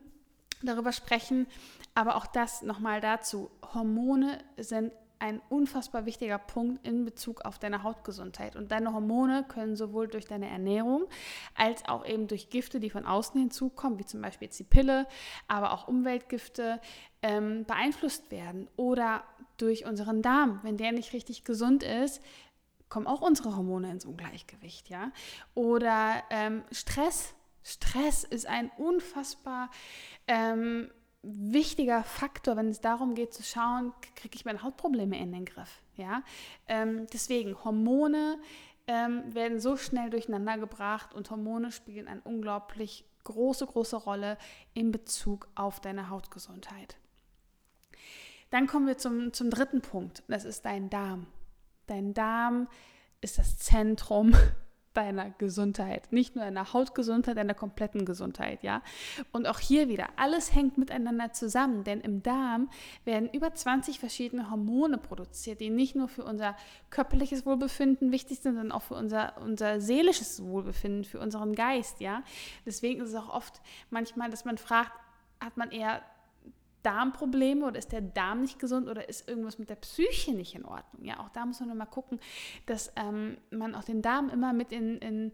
darüber 0.62 0.92
sprechen. 0.92 1.47
Aber 1.94 2.16
auch 2.16 2.26
das 2.26 2.62
nochmal 2.62 3.00
dazu. 3.00 3.50
Hormone 3.72 4.38
sind 4.56 4.92
ein 5.20 5.40
unfassbar 5.48 6.04
wichtiger 6.04 6.38
Punkt 6.38 6.86
in 6.86 7.04
Bezug 7.04 7.46
auf 7.46 7.58
deine 7.58 7.82
Hautgesundheit. 7.82 8.56
Und 8.56 8.72
deine 8.72 8.92
Hormone 8.92 9.44
können 9.48 9.74
sowohl 9.74 10.06
durch 10.08 10.26
deine 10.26 10.50
Ernährung 10.50 11.06
als 11.54 11.84
auch 11.88 12.04
eben 12.04 12.26
durch 12.26 12.50
Gifte, 12.50 12.78
die 12.78 12.90
von 12.90 13.06
außen 13.06 13.40
hinzukommen, 13.40 13.98
wie 13.98 14.04
zum 14.04 14.20
Beispiel 14.20 14.46
jetzt 14.46 14.58
die 14.58 14.64
Pille, 14.64 15.06
aber 15.48 15.72
auch 15.72 15.88
Umweltgifte, 15.88 16.80
ähm, 17.22 17.64
beeinflusst 17.64 18.30
werden. 18.30 18.68
Oder 18.76 19.24
durch 19.56 19.86
unseren 19.86 20.20
Darm. 20.20 20.60
Wenn 20.62 20.76
der 20.76 20.92
nicht 20.92 21.12
richtig 21.12 21.44
gesund 21.44 21.82
ist, 21.82 22.20
kommen 22.90 23.06
auch 23.06 23.22
unsere 23.22 23.56
Hormone 23.56 23.90
ins 23.90 24.04
Ungleichgewicht. 24.04 24.90
Ja? 24.90 25.10
Oder 25.54 26.22
ähm, 26.30 26.64
Stress. 26.70 27.34
Stress 27.62 28.24
ist 28.24 28.46
ein 28.46 28.70
unfassbar 28.76 29.70
ähm, 30.26 30.90
wichtiger 31.24 32.04
Faktor, 32.04 32.56
wenn 32.56 32.68
es 32.68 32.80
darum 32.80 33.14
geht 33.14 33.32
zu 33.32 33.42
schauen, 33.42 33.92
kriege 34.16 34.36
ich 34.36 34.44
meine 34.44 34.62
Hautprobleme 34.62 35.18
in 35.18 35.32
den 35.32 35.44
Griff. 35.44 35.80
Ja? 35.96 36.22
Ähm, 36.68 37.06
deswegen, 37.12 37.56
Hormone 37.64 38.38
ähm, 38.86 39.34
werden 39.34 39.60
so 39.60 39.76
schnell 39.76 40.10
durcheinander 40.10 40.58
gebracht 40.58 41.14
und 41.14 41.30
Hormone 41.30 41.72
spielen 41.72 42.08
eine 42.08 42.20
unglaublich 42.22 43.04
große, 43.24 43.66
große 43.66 43.96
Rolle 43.96 44.36
in 44.74 44.90
Bezug 44.90 45.48
auf 45.54 45.80
deine 45.80 46.10
Hautgesundheit. 46.10 46.96
Dann 48.50 48.66
kommen 48.66 48.87
wir 48.87 48.98
zum, 48.98 49.32
zum 49.32 49.50
dritten 49.50 49.80
Punkt, 49.80 50.22
das 50.28 50.44
ist 50.44 50.64
dein 50.64 50.90
Darm. 50.90 51.26
Dein 51.87 52.14
Darm 52.14 52.68
ist 53.20 53.38
das 53.38 53.58
Zentrum 53.58 54.34
deiner 54.94 55.30
Gesundheit, 55.30 56.12
nicht 56.12 56.37
nur 56.37 56.44
deiner 56.44 56.72
Hautgesundheit, 56.72 57.37
deiner 57.37 57.54
kompletten 57.54 58.04
Gesundheit, 58.04 58.62
ja. 58.62 58.83
Und 59.33 59.46
auch 59.46 59.59
hier 59.59 59.88
wieder, 59.88 60.09
alles 60.16 60.54
hängt 60.54 60.78
miteinander 60.78 61.33
zusammen, 61.33 61.85
denn 61.85 62.00
im 62.00 62.22
Darm 62.22 62.70
werden 63.04 63.28
über 63.30 63.52
20 63.54 63.98
verschiedene 63.98 64.50
Hormone 64.50 64.98
produziert, 64.98 65.61
die 65.61 65.70
nicht 65.70 65.96
nur 65.96 66.09
für 66.09 66.24
unser 66.24 66.57
körperliches 66.90 67.44
Wohlbefinden 67.44 68.12
wichtig 68.12 68.40
sind, 68.40 68.54
sondern 68.54 68.72
auch 68.72 68.83
für 68.83 68.94
unser, 68.94 69.35
unser 69.42 69.80
seelisches 69.80 70.42
Wohlbefinden, 70.42 71.04
für 71.04 71.20
unseren 71.20 71.54
Geist, 71.54 72.00
ja. 72.00 72.22
Deswegen 72.64 73.02
ist 73.02 73.11
es 73.11 73.14
auch 73.14 73.28
oft 73.28 73.61
manchmal, 73.90 74.30
dass 74.30 74.44
man 74.44 74.59
fragt, 74.59 74.92
hat 75.40 75.57
man 75.57 75.70
eher 75.70 76.02
Darmprobleme 76.85 77.66
oder 77.66 77.79
ist 77.79 77.92
der 77.92 78.01
Darm 78.01 78.42
nicht 78.42 78.59
gesund 78.59 78.88
oder 78.88 79.09
ist 79.09 79.29
irgendwas 79.29 79.59
mit 79.59 79.70
der 79.70 79.77
Psyche 79.77 80.33
nicht 80.33 80.55
in 80.55 80.64
Ordnung? 80.64 81.05
Ja, 81.05 81.20
auch 81.20 81.31
da 81.31 81.47
muss 81.47 81.61
man 81.61 81.70
nochmal 81.70 81.88
gucken, 81.88 82.20
dass 82.66 82.92
ähm, 82.97 83.38
man 83.51 83.75
auch 83.75 83.85
den 83.85 84.03
Darm 84.03 84.29
immer 84.31 84.53
mit 84.53 84.73
in, 84.73 84.99
in, 84.99 85.33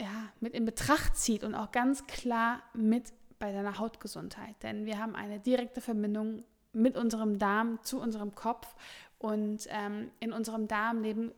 ja, 0.00 0.32
mit 0.40 0.54
in 0.54 0.64
Betracht 0.64 1.16
zieht 1.16 1.44
und 1.44 1.54
auch 1.54 1.72
ganz 1.72 2.06
klar 2.06 2.62
mit 2.74 3.12
bei 3.38 3.52
deiner 3.52 3.78
Hautgesundheit. 3.78 4.54
Denn 4.62 4.86
wir 4.86 4.98
haben 4.98 5.16
eine 5.16 5.40
direkte 5.40 5.80
Verbindung 5.80 6.44
mit 6.72 6.96
unserem 6.96 7.38
Darm 7.38 7.80
zu 7.82 8.00
unserem 8.00 8.34
Kopf 8.34 8.74
und 9.18 9.66
ähm, 9.68 10.10
in 10.20 10.32
unserem 10.32 10.68
Darm 10.68 11.02
leben 11.02 11.32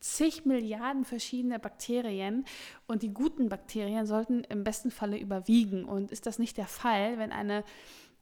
zig 0.00 0.46
Milliarden 0.46 1.04
verschiedene 1.04 1.58
Bakterien 1.58 2.44
und 2.86 3.02
die 3.02 3.12
guten 3.12 3.48
Bakterien 3.48 4.06
sollten 4.06 4.44
im 4.44 4.64
besten 4.64 4.90
Falle 4.90 5.18
überwiegen. 5.18 5.84
Und 5.84 6.10
ist 6.10 6.26
das 6.26 6.38
nicht 6.38 6.56
der 6.56 6.66
Fall, 6.66 7.18
wenn 7.18 7.32
eine 7.32 7.64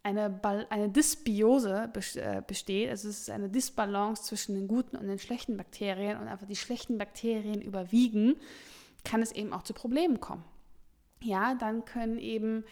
eine, 0.06 0.40
eine 0.70 0.88
Dysbiose 0.88 1.90
äh, 2.14 2.42
besteht, 2.46 2.90
also 2.90 3.08
es 3.08 3.22
ist 3.22 3.30
eine 3.30 3.48
Disbalance 3.48 4.22
zwischen 4.22 4.54
den 4.54 4.68
guten 4.68 4.96
und 4.96 5.08
den 5.08 5.18
schlechten 5.18 5.56
Bakterien 5.56 6.18
und 6.18 6.28
einfach 6.28 6.46
die 6.46 6.54
schlechten 6.54 6.96
Bakterien 6.96 7.60
überwiegen, 7.60 8.36
kann 9.04 9.20
es 9.20 9.32
eben 9.32 9.52
auch 9.52 9.64
zu 9.64 9.74
Problemen 9.74 10.20
kommen. 10.20 10.44
Ja, 11.20 11.54
dann 11.54 11.84
können 11.84 12.18
eben 12.18 12.64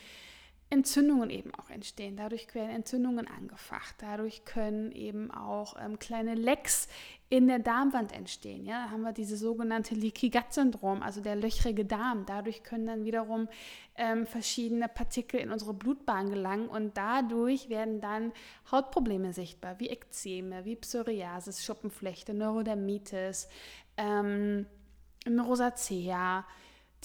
Entzündungen 0.71 1.31
eben 1.31 1.55
auch 1.55 1.71
entstehen. 1.71 2.17
Dadurch 2.17 2.53
werden 2.55 2.71
Entzündungen 2.71 3.29
angefacht. 3.29 3.97
Dadurch 3.99 4.45
können 4.45 4.93
eben 4.93 5.31
auch 5.31 5.77
ähm, 5.79 5.99
kleine 5.99 6.35
Lecks 6.35 6.89
in 7.29 7.49
der 7.49 7.59
Darmwand 7.59 8.13
entstehen. 8.13 8.65
Ja, 8.65 8.85
da 8.85 8.91
haben 8.91 9.03
wir 9.03 9.13
dieses 9.13 9.41
sogenannte 9.41 9.95
Leaky 9.95 10.31
Gut 10.31 10.53
Syndrom, 10.53 11.03
also 11.03 11.21
der 11.21 11.37
löchrige 11.37 11.85
Darm. 11.85 12.27
Dadurch 12.27 12.63
können 12.63 12.87
dann 12.87 13.05
wiederum 13.05 13.49
ähm, 13.97 14.27
verschiedene 14.27 14.89
Partikel 14.89 15.41
in 15.41 15.51
unsere 15.51 15.75
Blutbahn 15.75 16.31
gelangen 16.31 16.69
und 16.69 16.97
dadurch 16.97 17.69
werden 17.69 18.01
dann 18.01 18.33
Hautprobleme 18.71 19.33
sichtbar, 19.33 19.79
wie 19.81 19.89
Ekzeme, 19.89 20.65
wie 20.65 20.77
Psoriasis, 20.77 21.65
Schuppenflechte, 21.65 22.35
Neurodermitis, 22.35 23.49
ähm, 23.97 24.67
Rosacea 25.27 26.45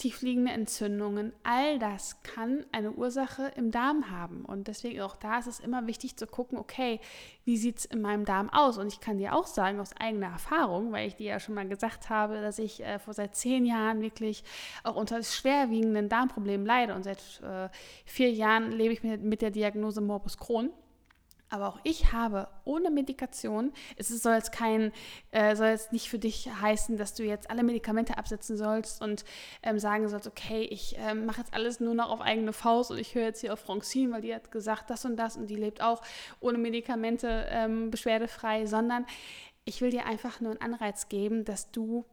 tiefliegende 0.00 0.50
Entzündungen, 0.52 1.34
all 1.42 1.78
das 1.78 2.22
kann 2.22 2.64
eine 2.72 2.92
Ursache 2.92 3.52
im 3.54 3.70
Darm 3.70 4.10
haben. 4.10 4.46
Und 4.46 4.66
deswegen 4.66 5.02
auch 5.02 5.14
da 5.14 5.38
ist 5.38 5.46
es 5.46 5.60
immer 5.60 5.86
wichtig 5.86 6.16
zu 6.16 6.26
gucken, 6.26 6.56
okay, 6.56 7.00
wie 7.44 7.58
sieht 7.58 7.80
es 7.80 7.84
in 7.84 8.00
meinem 8.00 8.24
Darm 8.24 8.48
aus? 8.48 8.78
Und 8.78 8.86
ich 8.88 9.00
kann 9.00 9.18
dir 9.18 9.34
auch 9.34 9.46
sagen, 9.46 9.78
aus 9.78 9.94
eigener 9.98 10.28
Erfahrung, 10.28 10.90
weil 10.90 11.06
ich 11.06 11.16
dir 11.16 11.26
ja 11.26 11.40
schon 11.40 11.54
mal 11.54 11.68
gesagt 11.68 12.08
habe, 12.08 12.40
dass 12.40 12.58
ich 12.58 12.82
äh, 12.82 12.98
vor 12.98 13.12
seit 13.12 13.36
zehn 13.36 13.66
Jahren 13.66 14.00
wirklich 14.00 14.42
auch 14.84 14.96
unter 14.96 15.22
schwerwiegenden 15.22 16.08
Darmproblemen 16.08 16.66
leide. 16.66 16.94
Und 16.94 17.02
seit 17.02 17.18
äh, 17.42 17.68
vier 18.06 18.30
Jahren 18.32 18.72
lebe 18.72 18.94
ich 18.94 19.02
mit, 19.02 19.22
mit 19.22 19.42
der 19.42 19.50
Diagnose 19.50 20.00
Morbus 20.00 20.38
Crohn. 20.38 20.70
Aber 21.50 21.68
auch 21.68 21.80
ich 21.82 22.12
habe 22.12 22.48
ohne 22.64 22.90
Medikation, 22.90 23.72
es 23.96 24.08
soll 24.08 24.34
jetzt 24.34 24.52
kein, 24.52 24.92
äh, 25.32 25.56
soll 25.56 25.66
jetzt 25.66 25.92
nicht 25.92 26.08
für 26.08 26.18
dich 26.20 26.48
heißen, 26.48 26.96
dass 26.96 27.14
du 27.14 27.24
jetzt 27.24 27.50
alle 27.50 27.64
Medikamente 27.64 28.16
absetzen 28.16 28.56
sollst 28.56 29.02
und 29.02 29.24
ähm, 29.64 29.80
sagen 29.80 30.08
sollst, 30.08 30.28
okay, 30.28 30.62
ich 30.62 30.94
ähm, 30.98 31.26
mache 31.26 31.40
jetzt 31.40 31.52
alles 31.52 31.80
nur 31.80 31.94
noch 31.94 32.08
auf 32.10 32.20
eigene 32.20 32.52
Faust 32.52 32.92
und 32.92 32.98
ich 32.98 33.16
höre 33.16 33.24
jetzt 33.24 33.40
hier 33.40 33.52
auf 33.52 33.58
Francine, 33.58 34.12
weil 34.12 34.22
die 34.22 34.32
hat 34.32 34.52
gesagt 34.52 34.90
das 34.90 35.04
und 35.04 35.16
das 35.16 35.36
und 35.36 35.48
die 35.48 35.56
lebt 35.56 35.82
auch 35.82 36.02
ohne 36.38 36.56
Medikamente 36.56 37.46
ähm, 37.50 37.90
beschwerdefrei, 37.90 38.66
sondern 38.66 39.04
ich 39.64 39.80
will 39.80 39.90
dir 39.90 40.06
einfach 40.06 40.40
nur 40.40 40.52
einen 40.52 40.60
Anreiz 40.60 41.08
geben, 41.08 41.44
dass 41.44 41.72
du 41.72 42.04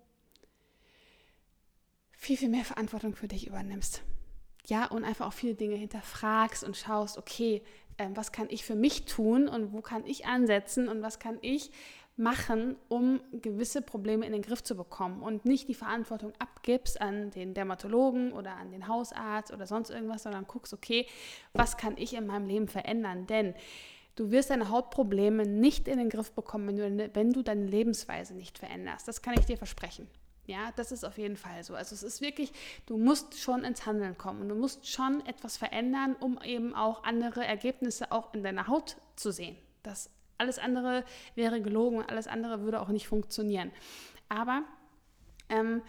viel, 2.11 2.37
viel 2.37 2.49
mehr 2.49 2.65
Verantwortung 2.65 3.15
für 3.15 3.27
dich 3.27 3.45
übernimmst. 3.45 4.01
Ja, 4.65 4.87
und 4.87 5.05
einfach 5.05 5.27
auch 5.27 5.33
viele 5.33 5.55
Dinge 5.55 5.75
hinterfragst 5.75 6.63
und 6.63 6.75
schaust, 6.75 7.17
okay, 7.17 7.63
äh, 7.97 8.07
was 8.13 8.31
kann 8.31 8.47
ich 8.49 8.63
für 8.63 8.75
mich 8.75 9.05
tun 9.05 9.47
und 9.47 9.73
wo 9.73 9.81
kann 9.81 10.05
ich 10.05 10.25
ansetzen 10.25 10.87
und 10.87 11.01
was 11.01 11.19
kann 11.19 11.37
ich 11.41 11.71
machen, 12.17 12.75
um 12.89 13.21
gewisse 13.31 13.83
Probleme 13.83 14.25
in 14.25 14.31
den 14.31 14.41
Griff 14.41 14.63
zu 14.63 14.75
bekommen 14.75 15.21
und 15.21 15.45
nicht 15.45 15.69
die 15.69 15.75
Verantwortung 15.75 16.33
abgibst 16.39 16.99
an 16.99 17.29
den 17.29 17.53
Dermatologen 17.53 18.33
oder 18.33 18.55
an 18.55 18.71
den 18.71 18.87
Hausarzt 18.87 19.53
oder 19.53 19.67
sonst 19.67 19.91
irgendwas, 19.91 20.23
sondern 20.23 20.47
guckst, 20.47 20.73
okay, 20.73 21.05
was 21.53 21.77
kann 21.77 21.95
ich 21.95 22.15
in 22.15 22.25
meinem 22.25 22.47
Leben 22.47 22.67
verändern? 22.67 23.27
Denn 23.27 23.53
du 24.15 24.31
wirst 24.31 24.49
deine 24.49 24.69
Hautprobleme 24.69 25.43
nicht 25.43 25.87
in 25.87 25.99
den 25.99 26.09
Griff 26.09 26.31
bekommen, 26.31 26.79
wenn 26.79 26.97
du, 26.97 27.15
wenn 27.15 27.31
du 27.31 27.43
deine 27.43 27.65
Lebensweise 27.65 28.33
nicht 28.33 28.57
veränderst. 28.57 29.07
Das 29.07 29.21
kann 29.21 29.35
ich 29.37 29.45
dir 29.45 29.57
versprechen. 29.57 30.07
Ja, 30.47 30.71
das 30.77 30.93
ist 30.93 31.03
auf 31.03 31.17
jeden 31.17 31.35
Fall 31.35 31.61
so. 31.63 31.75
Also 31.75 31.93
es 31.93 32.03
ist 32.03 32.21
wirklich, 32.21 32.53
du 32.85 32.97
musst 32.97 33.37
schon 33.37 33.65
ins 33.65 33.85
Handeln 33.85 34.17
kommen 34.17 34.41
und 34.41 34.49
du 34.49 34.55
musst 34.55 34.87
schon 34.87 35.23
etwas 35.25 35.57
verändern, 35.57 36.15
um 36.19 36.39
eben 36.41 36.73
auch 36.73 37.03
andere 37.03 37.45
Ergebnisse 37.45 38.13
auch 38.13 38.33
in 38.33 38.43
deiner 38.43 38.67
Haut 38.67 38.95
zu 39.17 39.31
sehen. 39.31 39.57
Das 39.83 40.09
alles 40.37 40.57
andere 40.57 41.03
wäre 41.35 41.61
gelogen 41.61 42.01
alles 42.01 42.27
andere 42.27 42.61
würde 42.61 42.79
auch 42.79 42.87
nicht 42.87 43.07
funktionieren. 43.07 43.71
Aber 44.29 44.63
ähm, 45.49 45.81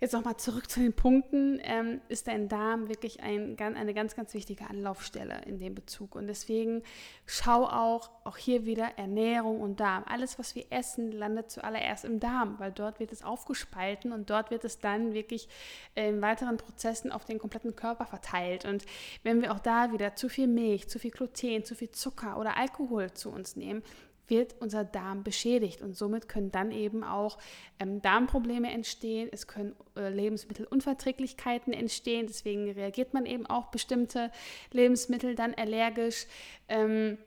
Jetzt 0.00 0.14
nochmal 0.14 0.38
zurück 0.38 0.70
zu 0.70 0.80
den 0.80 0.94
Punkten. 0.94 1.60
Ähm, 1.62 2.00
ist 2.08 2.26
dein 2.26 2.48
Darm 2.48 2.88
wirklich 2.88 3.22
ein, 3.22 3.58
eine 3.58 3.92
ganz, 3.92 4.16
ganz 4.16 4.32
wichtige 4.32 4.68
Anlaufstelle 4.68 5.42
in 5.44 5.58
dem 5.58 5.74
Bezug. 5.74 6.14
Und 6.14 6.26
deswegen 6.26 6.82
schau 7.26 7.66
auch, 7.66 8.10
auch 8.24 8.38
hier 8.38 8.64
wieder 8.64 8.96
Ernährung 8.96 9.60
und 9.60 9.78
Darm. 9.78 10.04
Alles, 10.08 10.38
was 10.38 10.54
wir 10.54 10.64
essen, 10.70 11.12
landet 11.12 11.50
zuallererst 11.50 12.06
im 12.06 12.18
Darm, 12.18 12.58
weil 12.58 12.72
dort 12.72 12.98
wird 12.98 13.12
es 13.12 13.22
aufgespalten 13.22 14.12
und 14.12 14.30
dort 14.30 14.50
wird 14.50 14.64
es 14.64 14.78
dann 14.78 15.12
wirklich 15.12 15.48
in 15.94 16.22
weiteren 16.22 16.56
Prozessen 16.56 17.12
auf 17.12 17.26
den 17.26 17.38
kompletten 17.38 17.76
Körper 17.76 18.06
verteilt. 18.06 18.64
Und 18.64 18.86
wenn 19.22 19.42
wir 19.42 19.52
auch 19.52 19.60
da 19.60 19.92
wieder 19.92 20.16
zu 20.16 20.30
viel 20.30 20.46
Milch, 20.46 20.88
zu 20.88 20.98
viel 20.98 21.10
Gluten, 21.10 21.62
zu 21.62 21.74
viel 21.74 21.90
Zucker 21.90 22.38
oder 22.38 22.56
Alkohol 22.56 23.12
zu 23.12 23.30
uns 23.30 23.54
nehmen, 23.54 23.82
wird 24.30 24.54
unser 24.60 24.84
Darm 24.84 25.22
beschädigt 25.22 25.82
und 25.82 25.96
somit 25.96 26.28
können 26.28 26.50
dann 26.50 26.70
eben 26.70 27.04
auch 27.04 27.38
ähm, 27.78 28.00
Darmprobleme 28.00 28.70
entstehen, 28.72 29.28
es 29.32 29.46
können 29.46 29.74
äh, 29.96 30.08
Lebensmittelunverträglichkeiten 30.08 31.72
entstehen, 31.72 32.26
deswegen 32.26 32.70
reagiert 32.70 33.12
man 33.12 33.26
eben 33.26 33.46
auch 33.46 33.66
bestimmte 33.66 34.30
Lebensmittel 34.72 35.34
dann 35.34 35.54
allergisch. 35.54 36.26
Ähm, 36.68 37.18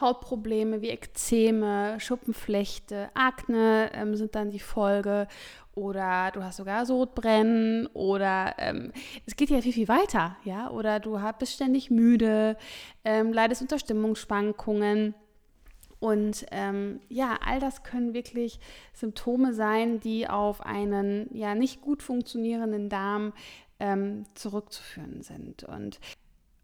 Hautprobleme 0.00 0.82
wie 0.82 0.90
Ekzeme, 0.90 1.98
Schuppenflechte, 2.00 3.08
Akne 3.14 3.90
ähm, 3.94 4.14
sind 4.14 4.34
dann 4.34 4.50
die 4.50 4.60
Folge. 4.60 5.26
Oder 5.74 6.30
du 6.32 6.42
hast 6.42 6.56
sogar 6.56 6.86
Sodbrennen 6.86 7.86
oder 7.88 8.54
ähm, 8.56 8.92
es 9.26 9.36
geht 9.36 9.50
ja 9.50 9.60
viel, 9.60 9.74
viel 9.74 9.88
weiter, 9.88 10.36
ja, 10.42 10.70
oder 10.70 11.00
du 11.00 11.20
bist 11.38 11.52
ständig 11.52 11.90
müde, 11.90 12.56
ähm, 13.04 13.30
leidest 13.30 13.60
unter 13.60 13.78
Stimmungsschwankungen 13.78 15.14
und 15.98 16.46
ähm, 16.50 17.00
ja, 17.08 17.38
all 17.44 17.58
das 17.58 17.82
können 17.82 18.14
wirklich 18.14 18.60
Symptome 18.92 19.54
sein, 19.54 20.00
die 20.00 20.28
auf 20.28 20.60
einen 20.60 21.28
ja 21.34 21.54
nicht 21.54 21.80
gut 21.80 22.02
funktionierenden 22.02 22.88
Darm 22.88 23.32
ähm, 23.80 24.24
zurückzuführen 24.34 25.22
sind. 25.22 25.64
Und, 25.64 26.00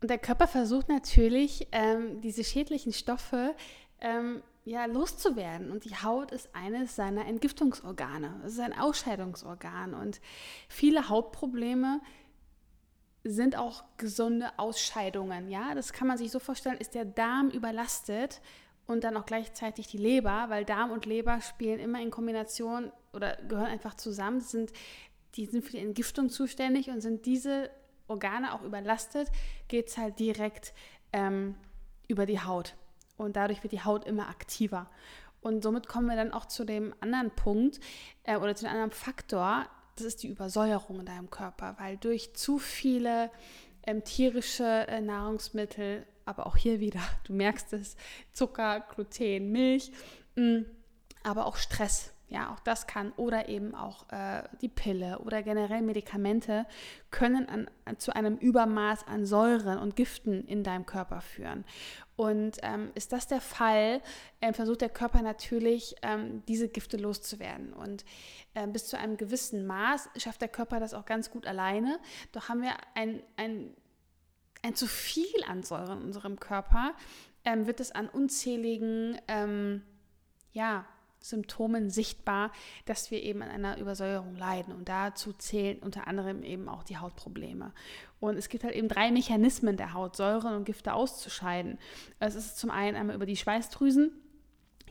und 0.01 0.11
der 0.11 0.19
Körper 0.19 0.47
versucht 0.47 0.89
natürlich, 0.89 1.69
ähm, 1.73 2.21
diese 2.21 2.45
schädlichen 2.45 2.93
Stoffe 2.93 3.55
ähm, 4.01 4.43
ja, 4.65 4.85
loszuwerden. 4.85 5.71
Und 5.71 5.85
die 5.85 5.97
Haut 5.97 6.31
ist 6.31 6.55
eines 6.55 6.95
seiner 6.95 7.27
Entgiftungsorgane. 7.27 8.41
Es 8.45 8.53
ist 8.53 8.61
ein 8.61 8.79
Ausscheidungsorgan. 8.79 9.95
Und 9.95 10.21
viele 10.69 11.09
Hautprobleme 11.09 12.01
sind 13.25 13.57
auch 13.57 13.85
gesunde 13.97 14.51
Ausscheidungen. 14.59 15.49
Ja, 15.49 15.75
das 15.75 15.93
kann 15.93 16.09
man 16.09 16.19
sich 16.19 16.31
so 16.31 16.39
vorstellen, 16.39 16.77
ist 16.79 16.95
der 16.95 17.05
Darm 17.05 17.51
überlastet 17.51 18.41
und 18.87 19.05
dann 19.05 19.17
auch 19.17 19.27
gleichzeitig 19.27 19.87
die 19.87 19.99
Leber, 19.99 20.47
weil 20.49 20.65
Darm 20.65 20.91
und 20.91 21.07
Leber 21.07 21.41
spielen 21.41 21.79
immer 21.79 22.01
in 22.01 22.11
Kombination 22.11 22.93
oder 23.13 23.37
gehören 23.49 23.67
einfach 23.67 23.95
zusammen. 23.95 24.41
Sind, 24.41 24.73
die 25.35 25.47
sind 25.47 25.65
für 25.65 25.73
die 25.73 25.79
Entgiftung 25.79 26.29
zuständig 26.29 26.91
und 26.91 27.01
sind 27.01 27.27
diese 27.27 27.71
Organe 28.09 28.55
auch 28.55 28.63
überlastet, 28.63 29.29
geht 29.69 29.89
es 29.89 29.97
halt 29.97 30.19
direkt 30.19 30.75
ähm, 31.13 31.55
über 32.09 32.27
die 32.27 32.41
Haut. 32.41 32.75
Und 33.17 33.37
dadurch 33.37 33.63
wird 33.63 33.73
die 33.73 33.85
Haut 33.85 34.05
immer 34.05 34.29
aktiver. 34.29 34.91
Und 35.41 35.63
somit 35.63 35.89
kommen 35.89 36.07
wir 36.07 36.17
dann 36.17 36.33
auch 36.33 36.47
zu 36.47 36.65
dem 36.65 36.95
anderen 37.01 37.31
Punkt 37.31 37.81
äh, 38.25 38.37
oder 38.37 38.55
zu 38.55 38.65
dem 38.65 38.73
anderen 38.73 38.91
Faktor, 38.91 39.67
das 39.97 40.07
ist 40.07 40.23
die 40.23 40.29
Übersäuerung 40.29 41.01
in 41.01 41.07
deinem 41.07 41.31
Körper, 41.31 41.77
weil 41.79 41.97
durch 41.97 42.35
zu 42.35 42.59
viele 42.59 43.31
ähm, 43.87 44.05
tierische 44.05 44.87
äh, 44.89 45.01
Nahrungsmittel 45.01 46.07
aber 46.25 46.47
auch 46.47 46.57
hier 46.57 46.81
wieder, 46.81 47.01
du 47.25 47.33
merkst 47.33 47.73
es, 47.73 47.97
Zucker, 48.33 48.81
Gluten, 48.81 49.51
Milch, 49.51 49.93
mm, 50.37 50.63
aber 51.23 51.47
auch 51.47 51.57
Stress. 51.57 52.13
Ja, 52.33 52.51
auch 52.51 52.61
das 52.61 52.87
kann 52.87 53.13
oder 53.19 53.51
eben 53.51 53.75
auch 53.75 54.09
äh, 54.11 54.45
die 54.63 54.71
Pille 54.71 55.19
oder 55.19 55.43
generell 55.43 55.83
Medikamente 55.83 56.65
können 57.11 57.47
an, 57.47 57.69
zu 57.99 58.17
einem 58.17 58.39
Übermaß 58.39 59.07
an 59.07 59.27
Säuren 59.27 59.79
und 59.79 59.97
Giften 59.97 60.47
in 60.47 60.65
deinem 60.65 60.87
Körper 60.87 61.21
führen. 61.21 61.67
Und 62.17 62.57
ähm, 62.63 62.91
ist 62.95 63.13
das 63.13 63.27
der 63.27 63.43
Fall, 63.43 64.01
äh, 64.41 64.55
versucht 64.55 64.81
der 64.81 64.89
Körper 64.89 65.21
natürlich, 65.21 65.95
ähm, 66.01 66.43
diese 66.49 66.71
Gifte 66.71 66.97
loszuwerden. 66.97 67.75
Und 67.75 68.03
äh, 68.55 68.67
bis 68.67 68.87
zu 68.87 68.97
einem 68.97 69.19
gewissen 69.19 69.67
Maß 69.67 70.09
schafft 70.17 70.41
der 70.41 70.49
Körper 70.49 70.81
das 70.81 70.95
auch 70.95 71.05
ganz 71.05 71.31
gut 71.31 71.47
alleine. 71.47 71.99
Doch 72.33 72.49
haben 72.49 72.63
wir 72.63 72.73
ein, 72.95 73.23
ein 73.37 73.75
ein 74.63 74.75
zu 74.75 74.87
viel 74.87 75.45
an 75.47 75.63
Säure 75.63 75.93
in 75.93 76.03
unserem 76.03 76.39
Körper, 76.39 76.93
ähm, 77.45 77.67
wird 77.67 77.81
es 77.81 77.93
an 77.93 78.09
unzähligen 78.09 79.21
ähm, 79.29 79.83
ja, 80.53 80.85
Symptomen 81.21 81.91
sichtbar, 81.91 82.53
dass 82.85 83.11
wir 83.11 83.23
eben 83.23 83.43
an 83.43 83.51
einer 83.51 83.79
Übersäuerung 83.79 84.37
leiden. 84.37 84.75
Und 84.75 84.89
dazu 84.89 85.33
zählen 85.33 85.79
unter 85.79 86.07
anderem 86.07 86.43
eben 86.43 86.69
auch 86.69 86.85
die 86.85 86.99
Hautprobleme. 86.99 87.73
Und 88.21 88.37
es 88.37 88.49
gibt 88.49 88.65
halt 88.65 88.75
eben 88.75 88.89
drei 88.89 89.11
Mechanismen 89.11 89.77
der 89.77 89.95
Haut, 89.95 90.17
Säuren 90.17 90.55
und 90.55 90.65
Gifte 90.65 90.95
auszuscheiden. 90.95 91.79
Es 92.21 92.35
ist 92.35 92.59
zum 92.59 92.71
einen 92.71 92.97
einmal 92.97 93.17
über 93.17 93.27
die 93.27 93.37
Schweißdrüsen, 93.37 94.13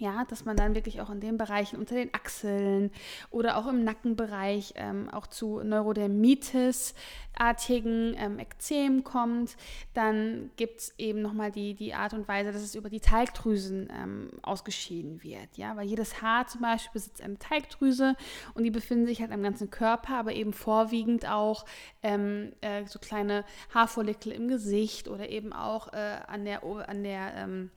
ja, 0.01 0.25
dass 0.25 0.43
man 0.45 0.57
dann 0.57 0.73
wirklich 0.73 0.99
auch 0.99 1.11
in 1.11 1.19
den 1.19 1.37
Bereichen 1.37 1.77
unter 1.77 1.93
den 1.93 2.11
Achseln 2.11 2.89
oder 3.29 3.55
auch 3.57 3.67
im 3.67 3.83
Nackenbereich 3.83 4.73
ähm, 4.75 5.11
auch 5.11 5.27
zu 5.27 5.61
Neurodermitis-artigen 5.63 8.15
ähm, 8.17 8.39
Ekzemen 8.39 9.03
kommt. 9.03 9.55
Dann 9.93 10.49
gibt 10.57 10.79
es 10.79 10.95
eben 10.97 11.21
nochmal 11.21 11.51
die, 11.51 11.75
die 11.75 11.93
Art 11.93 12.15
und 12.15 12.27
Weise, 12.27 12.51
dass 12.51 12.63
es 12.63 12.73
über 12.73 12.89
die 12.89 12.99
Teigdrüsen 12.99 13.89
ähm, 13.95 14.31
ausgeschieden 14.41 15.21
wird. 15.21 15.55
Ja, 15.55 15.77
weil 15.77 15.85
jedes 15.85 16.23
Haar 16.23 16.47
zum 16.47 16.61
Beispiel 16.61 16.93
besitzt 16.93 17.21
eine 17.21 17.37
Teigdrüse 17.37 18.15
und 18.55 18.63
die 18.63 18.71
befinden 18.71 19.05
sich 19.05 19.21
halt 19.21 19.31
am 19.31 19.43
ganzen 19.43 19.69
Körper, 19.69 20.17
aber 20.17 20.33
eben 20.33 20.51
vorwiegend 20.51 21.29
auch 21.29 21.63
ähm, 22.01 22.53
äh, 22.61 22.87
so 22.87 22.97
kleine 22.97 23.45
Haarfollikel 23.71 24.31
im 24.31 24.47
Gesicht 24.47 25.07
oder 25.07 25.29
eben 25.29 25.53
auch 25.53 25.93
äh, 25.93 26.21
an 26.25 26.43
der, 26.43 26.63
an 26.63 27.03
der 27.03 27.35
ähm, 27.35 27.69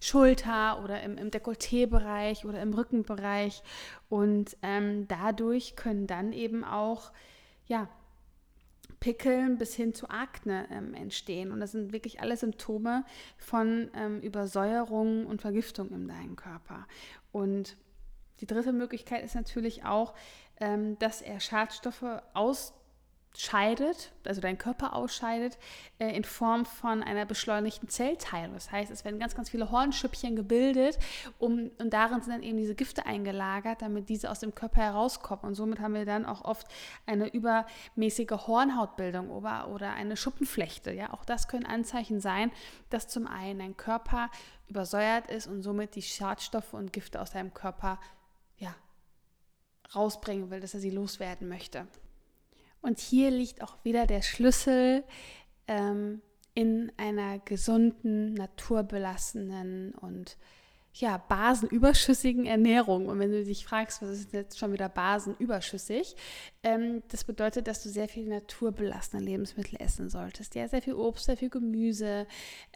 Schulter 0.00 0.82
oder 0.82 1.02
im, 1.02 1.16
im 1.18 1.30
Dekolleté-Bereich 1.30 2.44
oder 2.44 2.60
im 2.60 2.72
Rückenbereich. 2.74 3.62
Und 4.08 4.56
ähm, 4.62 5.08
dadurch 5.08 5.76
können 5.76 6.06
dann 6.06 6.32
eben 6.32 6.64
auch, 6.64 7.12
ja, 7.66 7.88
Pickeln 9.00 9.56
bis 9.56 9.74
hin 9.74 9.94
zu 9.94 10.10
Akne 10.10 10.66
ähm, 10.70 10.92
entstehen. 10.94 11.52
Und 11.52 11.60
das 11.60 11.72
sind 11.72 11.92
wirklich 11.92 12.20
alle 12.20 12.36
Symptome 12.36 13.04
von 13.38 13.90
ähm, 13.94 14.20
Übersäuerung 14.20 15.26
und 15.26 15.40
Vergiftung 15.40 15.90
in 15.90 16.06
deinem 16.06 16.36
Körper. 16.36 16.86
Und 17.32 17.76
die 18.40 18.46
dritte 18.46 18.72
Möglichkeit 18.72 19.24
ist 19.24 19.34
natürlich 19.34 19.84
auch, 19.84 20.14
ähm, 20.60 20.98
dass 20.98 21.22
er 21.22 21.40
Schadstoffe 21.40 22.04
aus 22.34 22.74
scheidet, 23.36 24.12
also 24.24 24.40
dein 24.40 24.58
Körper 24.58 24.94
ausscheidet, 24.94 25.56
äh, 25.98 26.14
in 26.16 26.24
Form 26.24 26.66
von 26.66 27.02
einer 27.02 27.24
beschleunigten 27.24 27.88
Zellteilung. 27.88 28.54
Das 28.54 28.72
heißt, 28.72 28.90
es 28.90 29.04
werden 29.04 29.20
ganz, 29.20 29.36
ganz 29.36 29.50
viele 29.50 29.70
Hornschüppchen 29.70 30.34
gebildet 30.34 30.98
um, 31.38 31.70
und 31.78 31.90
darin 31.92 32.20
sind 32.20 32.32
dann 32.32 32.42
eben 32.42 32.58
diese 32.58 32.74
Gifte 32.74 33.06
eingelagert, 33.06 33.82
damit 33.82 34.08
diese 34.08 34.30
aus 34.30 34.40
dem 34.40 34.54
Körper 34.54 34.80
herauskommen. 34.82 35.44
Und 35.44 35.54
somit 35.54 35.78
haben 35.78 35.94
wir 35.94 36.04
dann 36.04 36.26
auch 36.26 36.44
oft 36.44 36.66
eine 37.06 37.28
übermäßige 37.28 38.46
Hornhautbildung 38.46 39.30
oder, 39.30 39.68
oder 39.68 39.92
eine 39.92 40.16
Schuppenflechte. 40.16 40.92
Ja? 40.92 41.12
Auch 41.12 41.24
das 41.24 41.46
können 41.46 41.66
Anzeichen 41.66 42.20
sein, 42.20 42.50
dass 42.90 43.06
zum 43.06 43.28
einen 43.28 43.60
dein 43.60 43.76
Körper 43.76 44.28
übersäuert 44.66 45.30
ist 45.30 45.46
und 45.46 45.62
somit 45.62 45.94
die 45.94 46.02
Schadstoffe 46.02 46.74
und 46.74 46.92
Gifte 46.92 47.20
aus 47.20 47.30
deinem 47.30 47.54
Körper 47.54 48.00
ja, 48.56 48.74
rausbringen 49.94 50.50
will, 50.50 50.60
dass 50.60 50.74
er 50.74 50.80
sie 50.80 50.90
loswerden 50.90 51.48
möchte. 51.48 51.86
Und 52.82 52.98
hier 52.98 53.30
liegt 53.30 53.62
auch 53.62 53.76
wieder 53.84 54.06
der 54.06 54.22
Schlüssel 54.22 55.04
ähm, 55.66 56.22
in 56.54 56.92
einer 56.96 57.38
gesunden, 57.38 58.34
naturbelassenen 58.34 59.94
und 59.94 60.36
ja, 60.94 61.18
basenüberschüssigen 61.18 62.46
Ernährung. 62.46 63.06
Und 63.06 63.18
wenn 63.20 63.30
du 63.30 63.44
dich 63.44 63.64
fragst, 63.64 64.02
was 64.02 64.10
ist 64.10 64.32
jetzt 64.32 64.58
schon 64.58 64.72
wieder 64.72 64.88
basenüberschüssig, 64.88 66.16
ähm, 66.62 67.02
das 67.08 67.24
bedeutet, 67.24 67.68
dass 67.68 67.82
du 67.82 67.88
sehr 67.88 68.08
viel 68.08 68.26
naturbelassene 68.26 69.22
Lebensmittel 69.22 69.80
essen 69.80 70.10
solltest. 70.10 70.54
Ja, 70.56 70.66
sehr 70.66 70.82
viel 70.82 70.94
Obst, 70.94 71.26
sehr 71.26 71.36
viel 71.36 71.50
Gemüse, 71.50 72.26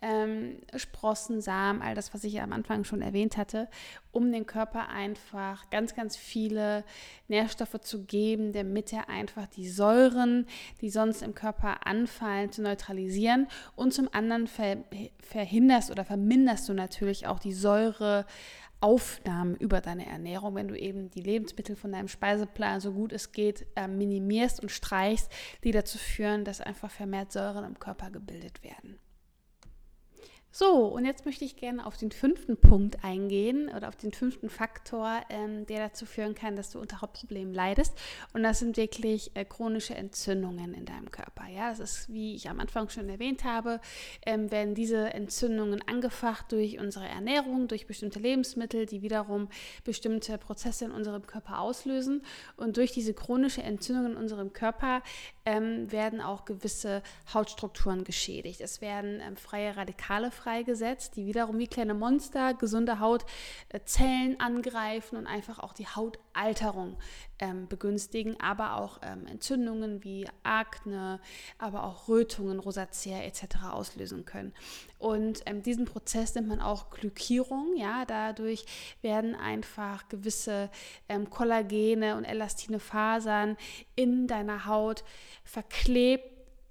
ähm, 0.01 0.59
Sprossen, 0.77 1.41
Samen, 1.41 1.83
all 1.83 1.95
das, 1.95 2.15
was 2.15 2.23
ich 2.25 2.35
ja 2.35 2.45
am 2.45 2.53
Anfang 2.53 2.85
schon 2.85 3.03
erwähnt 3.03 3.37
hatte. 3.37 3.69
Um 4.15 4.31
dem 4.33 4.47
Körper 4.47 4.89
einfach 4.89 5.69
ganz, 5.71 5.95
ganz 5.95 6.17
viele 6.17 6.85
Nährstoffe 7.29 7.81
zu 7.81 8.05
geben, 8.05 8.53
damit 8.53 8.93
er 8.93 9.09
einfach 9.09 9.47
die 9.47 9.69
Säuren, 9.69 10.47
die 10.81 10.91
sonst 10.91 11.23
im 11.23 11.35
Körper 11.35 11.87
anfallen, 11.87 12.53
zu 12.53 12.63
neutralisieren. 12.63 13.49
Und 13.77 13.93
zum 13.93 14.09
anderen 14.13 14.49
verhinderst 14.49 15.91
oder 15.91 16.05
verminderst 16.05 16.69
du 16.69 16.75
natürlich 16.75 17.27
auch 17.27 17.39
die 17.39 17.55
Säure. 17.55 18.27
Aufnahmen 18.81 19.57
über 19.57 19.81
deine 19.81 20.05
Ernährung, 20.05 20.57
wenn 20.57 20.69
du 20.69 20.79
eben 20.79 21.11
die 21.11 21.23
Lebensmittel 21.23 21.75
von 21.75 21.93
deinem 21.93 22.09
Speiseplan 22.09 22.81
so 22.81 22.93
gut 22.93 23.15
es 23.15 23.33
geht 23.33 23.67
äh, 23.77 23.89
minimierst 23.89 24.61
und 24.61 24.71
streichst, 24.71 25.33
die 25.63 25.73
dazu 25.73 25.97
führen, 25.97 26.45
dass 26.45 26.61
einfach 26.61 26.91
vermehrt 26.91 27.33
Säuren 27.33 27.65
im 27.65 27.79
Körper 27.79 28.11
gebildet 28.11 28.63
werden. 28.63 28.99
So, 30.57 30.87
und 30.87 31.05
jetzt 31.05 31.27
möchte 31.27 31.45
ich 31.45 31.57
gerne 31.57 31.85
auf 31.85 31.97
den 31.97 32.13
fünften 32.13 32.57
Punkt 32.57 33.03
eingehen 33.03 33.69
oder 33.77 33.89
auf 33.89 33.97
den 33.97 34.13
fünften 34.13 34.49
Faktor, 34.49 35.21
ähm, 35.29 35.67
der 35.67 35.89
dazu 35.89 36.07
führen 36.07 36.37
kann, 36.37 36.55
dass 36.55 36.71
du 36.71 36.79
unter 36.79 37.01
Hauptproblemen 37.01 37.53
leidest. 37.53 37.93
Und 38.35 38.45
das 38.45 38.61
sind 38.61 38.77
wirklich 38.77 39.33
äh, 39.35 39.45
chronische 39.45 39.97
Entzündungen 39.97 40.73
in 40.73 40.85
deinem 40.85 41.11
Körper. 41.11 41.49
Ja, 41.49 41.71
das 41.71 41.81
ist, 41.81 42.13
wie 42.13 42.37
ich 42.37 42.49
am 42.49 42.61
Anfang 42.61 42.89
schon 42.89 43.09
erwähnt 43.09 43.43
habe, 43.43 43.81
ähm, 44.25 44.53
werden 44.53 44.77
diese 44.77 45.13
Entzündungen 45.13 45.83
angefacht 45.89 46.53
durch 46.53 46.79
unsere 46.79 47.09
Ernährung, 47.09 47.67
durch 47.67 47.89
bestimmte 47.89 48.21
Lebensmittel, 48.21 48.87
die 48.87 49.03
wiederum 49.03 49.49
bestimmte 49.83 50.39
Prozesse 50.39 50.85
in 50.85 50.93
unserem 50.93 51.27
Körper 51.27 51.59
auslösen. 51.59 52.23
Und 52.57 52.77
durch 52.77 52.93
diese 52.93 53.13
chronische 53.13 53.65
Entzündung 53.65 54.13
in 54.13 54.17
unserem 54.17 54.53
Körper 54.53 55.03
ähm, 55.47 55.91
werden 55.93 56.21
auch 56.21 56.45
gewisse 56.45 57.03
Hautstrukturen 57.33 58.05
geschädigt. 58.05 58.61
Es 58.61 58.81
werden 58.81 59.21
ähm, 59.21 59.37
freie 59.37 59.77
Radikale 59.77 60.31
freigesetzt, 60.31 61.17
die 61.17 61.27
wiederum 61.27 61.59
wie 61.59 61.67
kleine 61.67 61.95
Monster 61.95 62.55
gesunde 62.55 62.99
Hautzellen 63.01 64.41
angreifen 64.41 65.17
und 65.17 65.27
einfach 65.27 65.59
auch 65.59 65.73
die 65.73 65.87
Hautalterung 65.87 66.97
ähm, 67.45 67.69
begünstigen, 67.69 68.41
aber 68.41 68.77
auch 68.77 69.01
ähm, 69.03 69.27
Entzündungen 69.27 70.03
wie 70.03 70.27
Akne, 70.43 71.21
aber 71.59 71.85
auch 71.85 72.09
Rötungen, 72.09 72.59
Rosacea 72.59 73.23
etc. 73.23 73.65
auslösen 73.71 74.25
können. 74.25 74.55
Und 74.99 75.43
ähm, 75.45 75.63
diesen 75.63 75.85
Prozess 75.85 76.35
nennt 76.35 76.49
man 76.49 76.61
auch 76.61 76.89
Glykierung. 76.89 77.77
Ja, 77.77 78.07
dadurch 78.07 78.65
werden 79.03 79.35
einfach 79.35 80.09
gewisse 80.09 80.71
ähm, 81.11 81.29
Kollagene 81.29 82.17
und 82.17 82.25
elastine 82.25 82.81
Fasern 82.81 83.59
in 83.95 84.27
deiner 84.27 84.65
Haut 84.65 85.05
verklebt. 85.45 86.25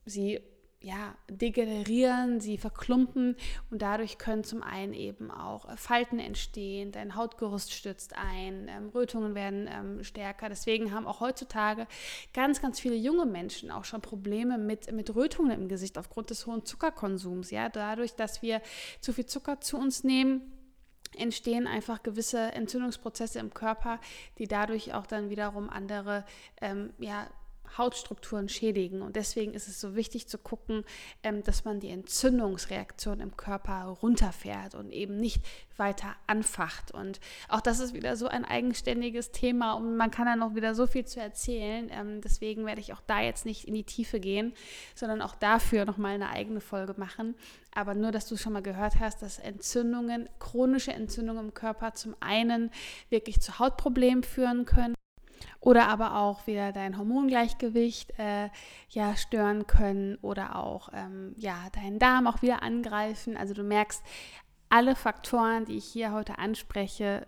Sie 0.05 0.41
ja, 0.83 1.15
degenerieren, 1.29 2.41
sie 2.41 2.57
verklumpen 2.57 3.37
und 3.71 3.81
dadurch 3.81 4.17
können 4.17 4.43
zum 4.43 4.61
einen 4.61 4.93
eben 4.93 5.31
auch 5.31 5.67
äh, 5.67 5.77
Falten 5.77 6.19
entstehen, 6.19 6.91
dein 6.91 7.15
Hautgerüst 7.15 7.71
stützt 7.73 8.13
ein, 8.17 8.67
ähm, 8.67 8.89
Rötungen 8.89 9.33
werden 9.33 9.69
ähm, 9.71 10.03
stärker. 10.03 10.49
Deswegen 10.49 10.93
haben 10.93 11.07
auch 11.07 11.21
heutzutage 11.21 11.87
ganz, 12.33 12.61
ganz 12.61 12.81
viele 12.81 12.95
junge 12.95 13.25
Menschen 13.25 13.71
auch 13.71 13.85
schon 13.85 14.01
Probleme 14.01 14.57
mit, 14.57 14.91
mit 14.91 15.15
Rötungen 15.15 15.51
im 15.51 15.69
Gesicht 15.69 15.97
aufgrund 15.97 16.29
des 16.29 16.45
hohen 16.45 16.65
Zuckerkonsums. 16.65 17.49
Ja, 17.49 17.69
dadurch, 17.69 18.15
dass 18.15 18.41
wir 18.41 18.61
zu 18.99 19.13
viel 19.13 19.25
Zucker 19.25 19.61
zu 19.61 19.77
uns 19.77 20.03
nehmen, 20.03 20.41
entstehen 21.15 21.65
einfach 21.65 22.03
gewisse 22.03 22.39
Entzündungsprozesse 22.39 23.39
im 23.39 23.53
Körper, 23.53 23.99
die 24.37 24.47
dadurch 24.47 24.93
auch 24.93 25.07
dann 25.07 25.29
wiederum 25.29 25.69
andere 25.69 26.25
ähm, 26.59 26.91
ja, 26.99 27.27
Hautstrukturen 27.77 28.49
schädigen. 28.49 29.01
Und 29.01 29.15
deswegen 29.15 29.53
ist 29.53 29.67
es 29.67 29.79
so 29.79 29.95
wichtig 29.95 30.27
zu 30.27 30.37
gucken, 30.37 30.83
ähm, 31.23 31.43
dass 31.43 31.65
man 31.65 31.79
die 31.79 31.89
Entzündungsreaktion 31.89 33.19
im 33.19 33.37
Körper 33.37 33.85
runterfährt 34.01 34.75
und 34.75 34.91
eben 34.91 35.19
nicht 35.19 35.41
weiter 35.77 36.15
anfacht. 36.27 36.91
Und 36.91 37.19
auch 37.49 37.61
das 37.61 37.79
ist 37.79 37.93
wieder 37.93 38.15
so 38.15 38.27
ein 38.27 38.45
eigenständiges 38.45 39.31
Thema 39.31 39.73
und 39.73 39.97
man 39.97 40.11
kann 40.11 40.25
da 40.25 40.35
noch 40.35 40.55
wieder 40.55 40.75
so 40.75 40.87
viel 40.87 41.05
zu 41.05 41.19
erzählen. 41.19 41.89
Ähm, 41.91 42.21
deswegen 42.21 42.65
werde 42.65 42.81
ich 42.81 42.93
auch 42.93 43.01
da 43.07 43.21
jetzt 43.21 43.45
nicht 43.45 43.67
in 43.67 43.73
die 43.73 43.83
Tiefe 43.83 44.19
gehen, 44.19 44.53
sondern 44.95 45.21
auch 45.21 45.35
dafür 45.35 45.85
nochmal 45.85 46.13
eine 46.13 46.29
eigene 46.29 46.61
Folge 46.61 46.95
machen. 46.97 47.35
Aber 47.73 47.95
nur, 47.95 48.11
dass 48.11 48.27
du 48.27 48.37
schon 48.37 48.53
mal 48.53 48.61
gehört 48.61 48.99
hast, 48.99 49.21
dass 49.21 49.39
Entzündungen, 49.39 50.29
chronische 50.39 50.93
Entzündungen 50.93 51.45
im 51.45 51.53
Körper 51.53 51.93
zum 51.93 52.15
einen 52.19 52.71
wirklich 53.09 53.41
zu 53.41 53.57
Hautproblemen 53.57 54.23
führen 54.23 54.65
können 54.65 54.93
oder 55.63 55.87
aber 55.87 56.17
auch 56.17 56.45
wieder 56.45 56.73
dein 56.73 56.97
Hormongleichgewicht 56.97 58.19
äh, 58.19 58.49
ja 58.89 59.15
stören 59.15 59.65
können 59.65 60.17
oder 60.21 60.57
auch 60.57 60.89
ähm, 60.93 61.33
ja 61.37 61.69
deinen 61.73 61.99
Darm 61.99 62.27
auch 62.27 62.41
wieder 62.41 62.61
angreifen. 62.61 63.37
Also 63.37 63.53
du 63.53 63.63
merkst, 63.63 64.03
alle 64.67 64.95
Faktoren, 64.95 65.63
die 65.63 65.77
ich 65.77 65.85
hier 65.85 66.11
heute 66.11 66.37
anspreche, 66.37 67.25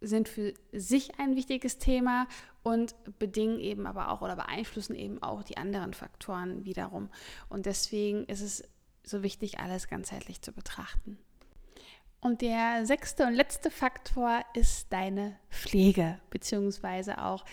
sind 0.00 0.28
für 0.28 0.54
sich 0.72 1.20
ein 1.20 1.36
wichtiges 1.36 1.78
Thema 1.78 2.26
und 2.64 2.96
bedingen 3.20 3.60
eben 3.60 3.86
aber 3.86 4.10
auch 4.10 4.22
oder 4.22 4.34
beeinflussen 4.34 4.96
eben 4.96 5.22
auch 5.22 5.44
die 5.44 5.56
anderen 5.56 5.94
Faktoren 5.94 6.64
wiederum. 6.64 7.10
Und 7.48 7.66
deswegen 7.66 8.24
ist 8.24 8.40
es 8.40 8.64
so 9.04 9.22
wichtig, 9.22 9.60
alles 9.60 9.86
ganzheitlich 9.86 10.42
zu 10.42 10.52
betrachten. 10.52 11.16
Und 12.20 12.40
der 12.40 12.86
sechste 12.86 13.26
und 13.26 13.34
letzte 13.34 13.70
Faktor 13.70 14.44
ist 14.54 14.92
deine 14.92 15.38
Pflege, 15.50 16.18
beziehungsweise 16.30 17.22
auch 17.22 17.44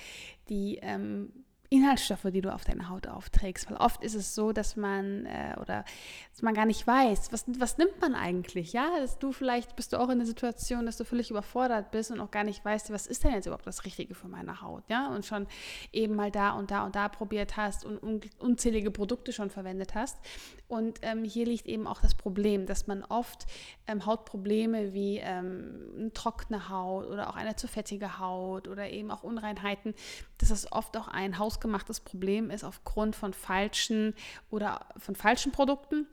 die 0.49 0.79
ähm, 0.81 1.42
Inhaltsstoffe, 1.73 2.27
die 2.31 2.41
du 2.41 2.53
auf 2.53 2.65
deine 2.65 2.87
Haut 2.89 3.07
aufträgst. 3.07 3.67
Weil 3.67 3.77
oft 3.77 4.03
ist 4.03 4.13
es 4.13 4.35
so, 4.35 4.51
dass 4.51 4.75
man 4.75 5.25
äh, 5.25 5.55
oder 5.59 5.83
dass 6.31 6.43
man 6.43 6.53
gar 6.53 6.67
nicht 6.67 6.85
weiß, 6.85 7.31
was, 7.31 7.45
was 7.57 7.79
nimmt 7.79 7.99
man 7.99 8.13
eigentlich, 8.13 8.73
ja? 8.73 8.99
Dass 8.99 9.17
du 9.17 9.31
vielleicht 9.31 9.75
bist 9.75 9.91
du 9.91 9.99
auch 9.99 10.09
in 10.09 10.19
der 10.19 10.27
Situation, 10.27 10.85
dass 10.85 10.97
du 10.97 11.03
völlig 11.03 11.31
überfordert 11.31 11.89
bist 11.89 12.11
und 12.11 12.19
auch 12.19 12.29
gar 12.29 12.43
nicht 12.43 12.63
weißt, 12.63 12.91
was 12.91 13.07
ist 13.07 13.23
denn 13.23 13.31
jetzt 13.33 13.47
überhaupt 13.47 13.65
das 13.65 13.85
Richtige 13.85 14.13
für 14.13 14.27
meine 14.27 14.61
Haut, 14.61 14.83
ja? 14.87 15.07
Und 15.07 15.25
schon 15.25 15.47
eben 15.91 16.15
mal 16.15 16.29
da 16.29 16.51
und 16.51 16.69
da 16.69 16.85
und 16.85 16.95
da 16.95 17.09
probiert 17.09 17.57
hast 17.57 17.85
und 17.85 18.03
un 18.03 18.21
unzählige 18.37 18.91
Produkte 18.91 19.33
schon 19.33 19.49
verwendet 19.49 19.95
hast. 19.95 20.19
Und 20.67 20.99
ähm, 21.01 21.23
hier 21.23 21.45
liegt 21.45 21.65
eben 21.65 21.87
auch 21.87 22.01
das 22.01 22.13
Problem, 22.13 22.67
dass 22.67 22.85
man 22.85 23.03
oft 23.03 23.45
ähm, 23.87 24.05
Hautprobleme 24.05 24.93
wie 24.93 25.17
ähm, 25.17 25.89
eine 25.97 26.13
trockene 26.13 26.69
Haut 26.69 27.07
oder 27.07 27.29
auch 27.29 27.35
eine 27.35 27.55
zu 27.55 27.67
fettige 27.67 28.19
Haut 28.19 28.67
oder 28.67 28.89
eben 28.89 29.11
auch 29.11 29.23
Unreinheiten, 29.23 29.93
dass 30.37 30.49
das 30.49 30.71
oft 30.71 30.97
auch 30.97 31.07
ein 31.07 31.39
hausgemachtes 31.63 32.01
Problem 32.01 32.49
ist 32.49 32.63
aufgrund 32.63 33.15
von 33.15 33.33
falschen 33.33 34.13
oder 34.49 34.85
von 34.97 35.15
falschen 35.15 35.51
Produkten 35.51 36.07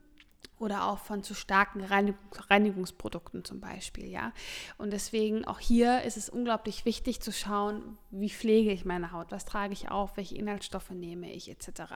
oder 0.58 0.86
auch 0.86 0.98
von 0.98 1.22
zu 1.22 1.34
starken 1.34 1.82
Reinigungsprodukten 1.82 3.44
zum 3.44 3.60
Beispiel, 3.60 4.06
ja. 4.06 4.32
Und 4.78 4.92
deswegen 4.92 5.44
auch 5.46 5.58
hier 5.58 6.02
ist 6.02 6.16
es 6.16 6.28
unglaublich 6.28 6.84
wichtig 6.84 7.20
zu 7.20 7.32
schauen, 7.32 7.98
wie 8.10 8.30
pflege 8.30 8.70
ich 8.70 8.84
meine 8.84 9.12
Haut, 9.12 9.32
was 9.32 9.44
trage 9.44 9.72
ich 9.72 9.90
auf, 9.90 10.16
welche 10.16 10.36
Inhaltsstoffe 10.36 10.90
nehme 10.90 11.32
ich 11.32 11.50
etc. 11.50 11.94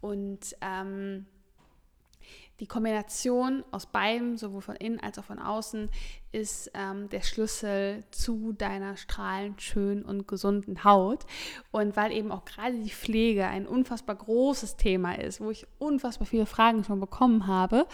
Und 0.00 0.56
ähm, 0.62 1.26
die 2.60 2.66
Kombination 2.66 3.64
aus 3.70 3.86
beidem, 3.86 4.36
sowohl 4.36 4.60
von 4.60 4.76
innen 4.76 5.00
als 5.00 5.18
auch 5.18 5.24
von 5.24 5.38
außen, 5.38 5.88
ist 6.32 6.70
ähm, 6.74 7.08
der 7.08 7.22
Schlüssel 7.22 8.04
zu 8.10 8.52
deiner 8.52 8.96
strahlend 8.96 9.60
schönen 9.62 10.04
und 10.04 10.28
gesunden 10.28 10.84
Haut. 10.84 11.24
Und 11.72 11.96
weil 11.96 12.12
eben 12.12 12.30
auch 12.30 12.44
gerade 12.44 12.78
die 12.78 12.90
Pflege 12.90 13.46
ein 13.46 13.66
unfassbar 13.66 14.14
großes 14.14 14.76
Thema 14.76 15.14
ist, 15.14 15.40
wo 15.40 15.50
ich 15.50 15.66
unfassbar 15.78 16.26
viele 16.26 16.46
Fragen 16.46 16.84
schon 16.84 17.00
bekommen 17.00 17.46
habe, 17.46 17.86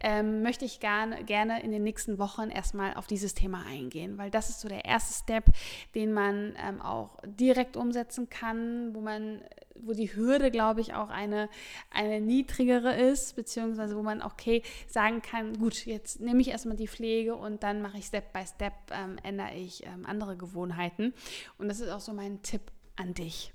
ähm, 0.00 0.42
möchte 0.42 0.64
ich 0.64 0.80
gerne, 0.80 1.24
gerne 1.24 1.62
in 1.62 1.72
den 1.72 1.82
nächsten 1.82 2.18
Wochen 2.18 2.50
erstmal 2.50 2.94
auf 2.94 3.06
dieses 3.06 3.34
Thema 3.34 3.64
eingehen, 3.66 4.18
weil 4.18 4.30
das 4.30 4.50
ist 4.50 4.60
so 4.60 4.68
der 4.68 4.84
erste 4.84 5.14
Step, 5.14 5.46
den 5.94 6.12
man 6.12 6.54
ähm, 6.64 6.80
auch 6.80 7.18
direkt 7.24 7.76
umsetzen 7.76 8.28
kann, 8.28 8.94
wo 8.94 9.00
man 9.00 9.40
wo 9.84 9.92
die 9.92 10.14
Hürde, 10.14 10.50
glaube 10.50 10.80
ich, 10.80 10.94
auch 10.94 11.10
eine, 11.10 11.48
eine 11.90 12.20
niedrigere 12.20 12.94
ist, 12.94 13.36
beziehungsweise 13.36 13.96
wo 13.96 14.02
man, 14.02 14.22
okay, 14.22 14.62
sagen 14.86 15.22
kann, 15.22 15.58
gut, 15.58 15.86
jetzt 15.86 16.20
nehme 16.20 16.40
ich 16.40 16.48
erstmal 16.48 16.76
die 16.76 16.88
Pflege 16.88 17.34
und 17.34 17.62
dann 17.62 17.82
mache 17.82 17.98
ich 17.98 18.06
Step 18.06 18.32
by 18.32 18.44
Step, 18.46 18.74
ähm, 18.90 19.18
ändere 19.22 19.54
ich 19.54 19.86
ähm, 19.86 20.06
andere 20.06 20.36
Gewohnheiten. 20.36 21.14
Und 21.58 21.68
das 21.68 21.80
ist 21.80 21.90
auch 21.90 22.00
so 22.00 22.12
mein 22.12 22.42
Tipp 22.42 22.62
an 22.96 23.14
dich. 23.14 23.52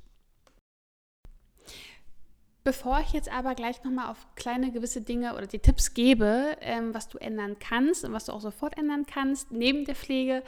Bevor 2.66 3.00
ich 3.00 3.14
jetzt 3.14 3.32
aber 3.32 3.54
gleich 3.54 3.84
nochmal 3.84 4.10
auf 4.10 4.26
kleine 4.36 4.72
gewisse 4.72 5.00
Dinge 5.00 5.36
oder 5.36 5.46
die 5.46 5.60
Tipps 5.60 5.94
gebe, 5.94 6.58
ähm, 6.62 6.96
was 6.96 7.08
du 7.08 7.20
ändern 7.20 7.58
kannst 7.60 8.04
und 8.04 8.12
was 8.12 8.26
du 8.26 8.32
auch 8.32 8.42
sofort 8.42 8.76
ändern 8.76 9.06
kannst, 9.06 9.52
neben 9.52 9.86
der 9.86 9.94
Pflege, 9.94 10.42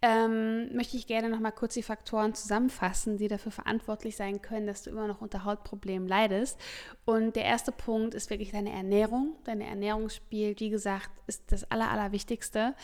ähm, 0.00 0.74
möchte 0.76 0.96
ich 0.96 1.08
gerne 1.08 1.28
noch 1.28 1.40
mal 1.40 1.50
kurz 1.50 1.74
die 1.74 1.82
Faktoren 1.82 2.32
zusammenfassen, 2.32 3.16
die 3.18 3.26
dafür 3.26 3.50
verantwortlich 3.50 4.16
sein 4.16 4.40
können, 4.40 4.66
dass 4.66 4.84
du 4.84 4.90
immer 4.90 5.08
noch 5.08 5.20
unter 5.20 5.44
Hautproblemen 5.44 6.06
leidest. 6.06 6.60
Und 7.04 7.34
der 7.34 7.44
erste 7.44 7.72
Punkt 7.72 8.14
ist 8.14 8.30
wirklich 8.30 8.52
deine 8.52 8.70
Ernährung. 8.70 9.34
Deine 9.44 9.66
Ernährung 9.66 10.08
spielt, 10.08 10.60
wie 10.60 10.70
gesagt, 10.70 11.10
ist 11.26 11.50
das 11.50 11.68
Aller, 11.70 11.90
Allerwichtigste, 11.90 12.74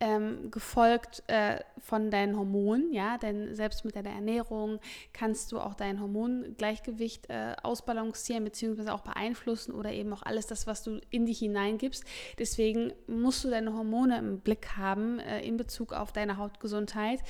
ähm, 0.00 0.50
gefolgt 0.50 1.22
äh, 1.28 1.60
von 1.78 2.10
deinen 2.10 2.36
Hormonen. 2.36 2.92
Ja, 2.92 3.16
denn 3.16 3.54
selbst 3.54 3.86
mit 3.86 3.96
deiner 3.96 4.10
Ernährung 4.10 4.78
kannst 5.14 5.52
du 5.52 5.60
auch 5.60 5.74
dein 5.74 6.00
Hormongleichgewicht 6.00 7.30
äh, 7.30 7.54
ausbalancieren 7.62 8.44
bzw. 8.44 8.90
auch 8.90 9.00
beeinflussen 9.00 9.72
oder 9.72 9.92
eben 9.92 10.12
auch 10.12 10.22
alles 10.22 10.46
das, 10.46 10.66
was 10.66 10.82
du 10.82 11.00
in 11.08 11.24
dich 11.24 11.38
hineingibst. 11.38 12.04
Deswegen 12.38 12.92
musst 13.06 13.42
du 13.44 13.50
deine 13.50 13.72
Hormone 13.72 14.18
im 14.18 14.40
Blick 14.40 14.76
haben 14.76 15.18
äh, 15.18 15.40
in 15.40 15.56
Bezug 15.56 15.92
auf 15.94 16.12
deine 16.12 16.36
Haut 16.36 16.57
Hautgesundheit. 16.58 17.20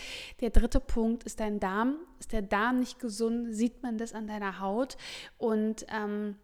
Der 0.41 0.51
dritte 0.51 0.81
Punkt 0.81 1.25
ist 1.25 1.41
dein 1.41 1.61
Darm. 1.61 1.97
Ist 2.19 2.33
der 2.33 2.43
Darm 2.43 2.81
nicht 2.81 2.99
gesund, 2.99 3.55
sieht 3.55 3.83
man 3.83 3.99
das 3.99 4.15
an 4.15 4.27
deiner 4.27 4.61
Haut. 4.61 4.97
Und 5.37 5.87
ähm, 5.91 6.37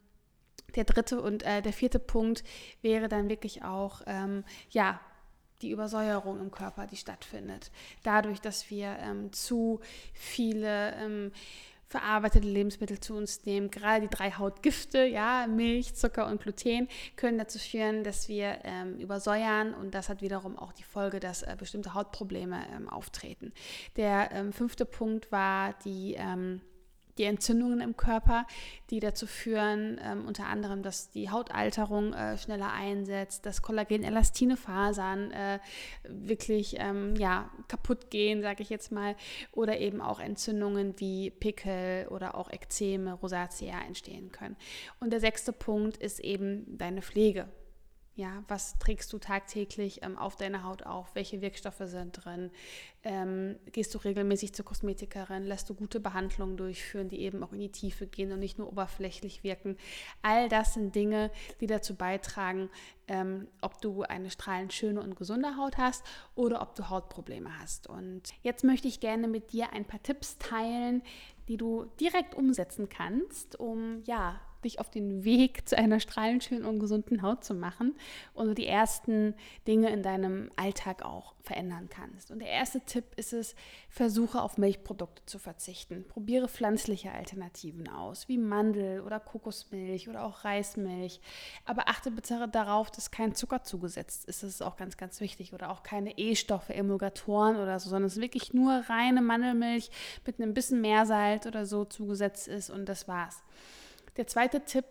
der 0.76 0.84
dritte 0.84 1.20
und 1.20 1.42
äh, 1.44 1.62
der 1.62 1.72
vierte 1.72 1.98
Punkt 1.98 2.44
wäre 2.82 3.08
dann 3.08 3.28
wirklich 3.28 3.64
auch, 3.64 4.02
ähm, 4.06 4.44
ja, 4.70 5.00
die 5.62 5.70
Übersäuerung 5.70 6.40
im 6.40 6.50
Körper, 6.50 6.86
die 6.86 6.96
stattfindet. 6.96 7.70
Dadurch, 8.02 8.40
dass 8.40 8.68
wir 8.70 8.98
ähm, 9.00 9.32
zu 9.32 9.80
viele 10.12 10.92
ähm, 10.96 11.32
verarbeitete 11.94 12.48
Lebensmittel 12.48 12.98
zu 12.98 13.14
uns 13.14 13.44
nehmen. 13.46 13.70
Gerade 13.70 14.08
die 14.08 14.16
drei 14.16 14.32
Hautgifte, 14.32 15.04
ja, 15.04 15.46
Milch, 15.46 15.94
Zucker 15.94 16.26
und 16.26 16.42
Gluten, 16.42 16.88
können 17.14 17.38
dazu 17.38 17.56
führen, 17.56 18.02
dass 18.02 18.28
wir 18.28 18.58
ähm, 18.64 18.96
übersäuern 18.98 19.74
und 19.74 19.94
das 19.94 20.08
hat 20.08 20.20
wiederum 20.20 20.58
auch 20.58 20.72
die 20.72 20.82
Folge, 20.82 21.20
dass 21.20 21.42
äh, 21.42 21.54
bestimmte 21.56 21.94
Hautprobleme 21.94 22.66
ähm, 22.74 22.88
auftreten. 22.88 23.52
Der 23.96 24.32
ähm, 24.32 24.52
fünfte 24.52 24.84
Punkt 24.86 25.30
war 25.30 25.74
die 25.84 26.14
ähm, 26.18 26.62
die 27.18 27.24
Entzündungen 27.24 27.80
im 27.80 27.96
Körper, 27.96 28.46
die 28.90 29.00
dazu 29.00 29.26
führen, 29.26 30.00
ähm, 30.02 30.26
unter 30.26 30.46
anderem, 30.46 30.82
dass 30.82 31.10
die 31.10 31.30
Hautalterung 31.30 32.12
äh, 32.12 32.36
schneller 32.38 32.72
einsetzt, 32.72 33.46
dass 33.46 33.62
Kollagen-elastine 33.62 34.56
Fasern 34.56 35.30
äh, 35.30 35.58
wirklich 36.08 36.76
ähm, 36.78 37.14
ja, 37.16 37.50
kaputt 37.68 38.10
gehen, 38.10 38.42
sage 38.42 38.62
ich 38.62 38.70
jetzt 38.70 38.92
mal, 38.92 39.16
oder 39.52 39.78
eben 39.78 40.00
auch 40.00 40.20
Entzündungen 40.20 40.94
wie 40.98 41.30
Pickel 41.30 42.08
oder 42.08 42.34
auch 42.34 42.50
Ekzeme, 42.50 43.14
Rosatia 43.14 43.80
entstehen 43.86 44.32
können. 44.32 44.56
Und 45.00 45.12
der 45.12 45.20
sechste 45.20 45.52
Punkt 45.52 45.96
ist 45.96 46.20
eben 46.20 46.78
deine 46.78 47.02
Pflege. 47.02 47.48
Ja, 48.16 48.44
was 48.46 48.78
trägst 48.78 49.12
du 49.12 49.18
tagtäglich 49.18 50.04
ähm, 50.04 50.16
auf 50.16 50.36
deiner 50.36 50.62
Haut 50.62 50.84
auf? 50.84 51.16
Welche 51.16 51.40
Wirkstoffe 51.40 51.82
sind 51.82 52.24
drin? 52.24 52.52
Ähm, 53.02 53.56
gehst 53.72 53.92
du 53.92 53.98
regelmäßig 53.98 54.54
zur 54.54 54.64
Kosmetikerin? 54.64 55.42
Lässt 55.42 55.68
du 55.68 55.74
gute 55.74 55.98
Behandlungen 55.98 56.56
durchführen, 56.56 57.08
die 57.08 57.22
eben 57.22 57.42
auch 57.42 57.52
in 57.52 57.58
die 57.58 57.72
Tiefe 57.72 58.06
gehen 58.06 58.30
und 58.30 58.38
nicht 58.38 58.56
nur 58.56 58.68
oberflächlich 58.68 59.42
wirken? 59.42 59.76
All 60.22 60.48
das 60.48 60.74
sind 60.74 60.94
Dinge, 60.94 61.32
die 61.60 61.66
dazu 61.66 61.96
beitragen, 61.96 62.70
ähm, 63.08 63.48
ob 63.60 63.80
du 63.80 64.02
eine 64.02 64.30
strahlend 64.30 64.72
schöne 64.72 65.00
und 65.00 65.16
gesunde 65.16 65.56
Haut 65.56 65.76
hast 65.76 66.04
oder 66.36 66.62
ob 66.62 66.76
du 66.76 66.88
Hautprobleme 66.90 67.58
hast. 67.58 67.88
Und 67.88 68.32
jetzt 68.42 68.62
möchte 68.62 68.86
ich 68.86 69.00
gerne 69.00 69.26
mit 69.26 69.52
dir 69.52 69.72
ein 69.72 69.86
paar 69.86 70.02
Tipps 70.04 70.38
teilen, 70.38 71.02
die 71.48 71.56
du 71.56 71.86
direkt 71.98 72.36
umsetzen 72.36 72.88
kannst, 72.88 73.58
um 73.58 74.04
ja 74.04 74.40
dich 74.64 74.80
auf 74.80 74.90
den 74.90 75.24
Weg 75.24 75.68
zu 75.68 75.76
einer 75.78 76.00
strahlend 76.00 76.44
schönen 76.44 76.64
und 76.64 76.78
gesunden 76.78 77.22
Haut 77.22 77.44
zu 77.44 77.54
machen 77.54 77.94
und 78.32 78.48
du 78.48 78.54
die 78.54 78.66
ersten 78.66 79.34
Dinge 79.66 79.90
in 79.90 80.02
deinem 80.02 80.50
Alltag 80.56 81.02
auch 81.02 81.34
verändern 81.44 81.88
kannst. 81.90 82.30
Und 82.30 82.38
der 82.38 82.48
erste 82.48 82.80
Tipp 82.80 83.04
ist 83.16 83.32
es, 83.34 83.54
versuche 83.90 84.40
auf 84.40 84.56
Milchprodukte 84.56 85.24
zu 85.26 85.38
verzichten. 85.38 86.04
Probiere 86.08 86.48
pflanzliche 86.48 87.12
Alternativen 87.12 87.88
aus, 87.88 88.28
wie 88.28 88.38
Mandel 88.38 89.02
oder 89.02 89.20
Kokosmilch 89.20 90.08
oder 90.08 90.24
auch 90.24 90.44
Reismilch. 90.44 91.20
Aber 91.66 91.88
achte 91.88 92.10
bitte 92.10 92.48
darauf, 92.48 92.90
dass 92.90 93.10
kein 93.10 93.34
Zucker 93.34 93.62
zugesetzt 93.62 94.24
ist. 94.24 94.42
Das 94.42 94.50
ist 94.50 94.62
auch 94.62 94.76
ganz, 94.76 94.96
ganz 94.96 95.20
wichtig. 95.20 95.52
Oder 95.52 95.70
auch 95.70 95.82
keine 95.82 96.16
E-Stoffe, 96.16 96.74
Emulgatoren 96.74 97.56
oder 97.56 97.78
so, 97.78 97.90
sondern 97.90 98.06
es 98.06 98.16
ist 98.16 98.22
wirklich 98.22 98.54
nur 98.54 98.72
reine 98.88 99.20
Mandelmilch 99.20 99.90
mit 100.26 100.40
einem 100.40 100.54
bisschen 100.54 100.80
Meersalz 100.80 101.46
oder 101.46 101.66
so 101.66 101.84
zugesetzt 101.84 102.48
ist 102.48 102.70
und 102.70 102.88
das 102.88 103.06
war's. 103.06 103.42
Der 104.16 104.26
zweite 104.26 104.64
Tipp, 104.64 104.86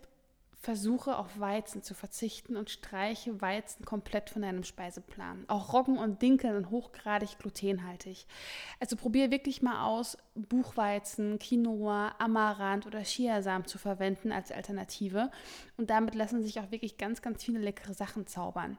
versuche 0.64 1.18
auf 1.18 1.38
Weizen 1.38 1.82
zu 1.82 1.92
verzichten 1.92 2.56
und 2.56 2.70
streiche 2.70 3.40
Weizen 3.42 3.84
komplett 3.84 4.30
von 4.30 4.42
deinem 4.42 4.64
Speiseplan. 4.64 5.44
Auch 5.46 5.74
Roggen 5.74 5.98
und 5.98 6.22
Dinkel 6.22 6.54
sind 6.54 6.70
hochgradig 6.70 7.38
glutenhaltig. 7.38 8.26
Also 8.80 8.96
probiere 8.96 9.30
wirklich 9.30 9.60
mal 9.60 9.84
aus, 9.84 10.16
Buchweizen, 10.34 11.38
Quinoa, 11.38 12.14
Amaranth 12.18 12.86
oder 12.86 13.02
Chiasamen 13.02 13.66
zu 13.66 13.76
verwenden 13.76 14.32
als 14.32 14.50
Alternative. 14.50 15.30
Und 15.76 15.90
damit 15.90 16.14
lassen 16.14 16.42
sich 16.42 16.58
auch 16.58 16.70
wirklich 16.70 16.96
ganz, 16.96 17.20
ganz 17.20 17.44
viele 17.44 17.58
leckere 17.58 17.92
Sachen 17.92 18.26
zaubern. 18.26 18.78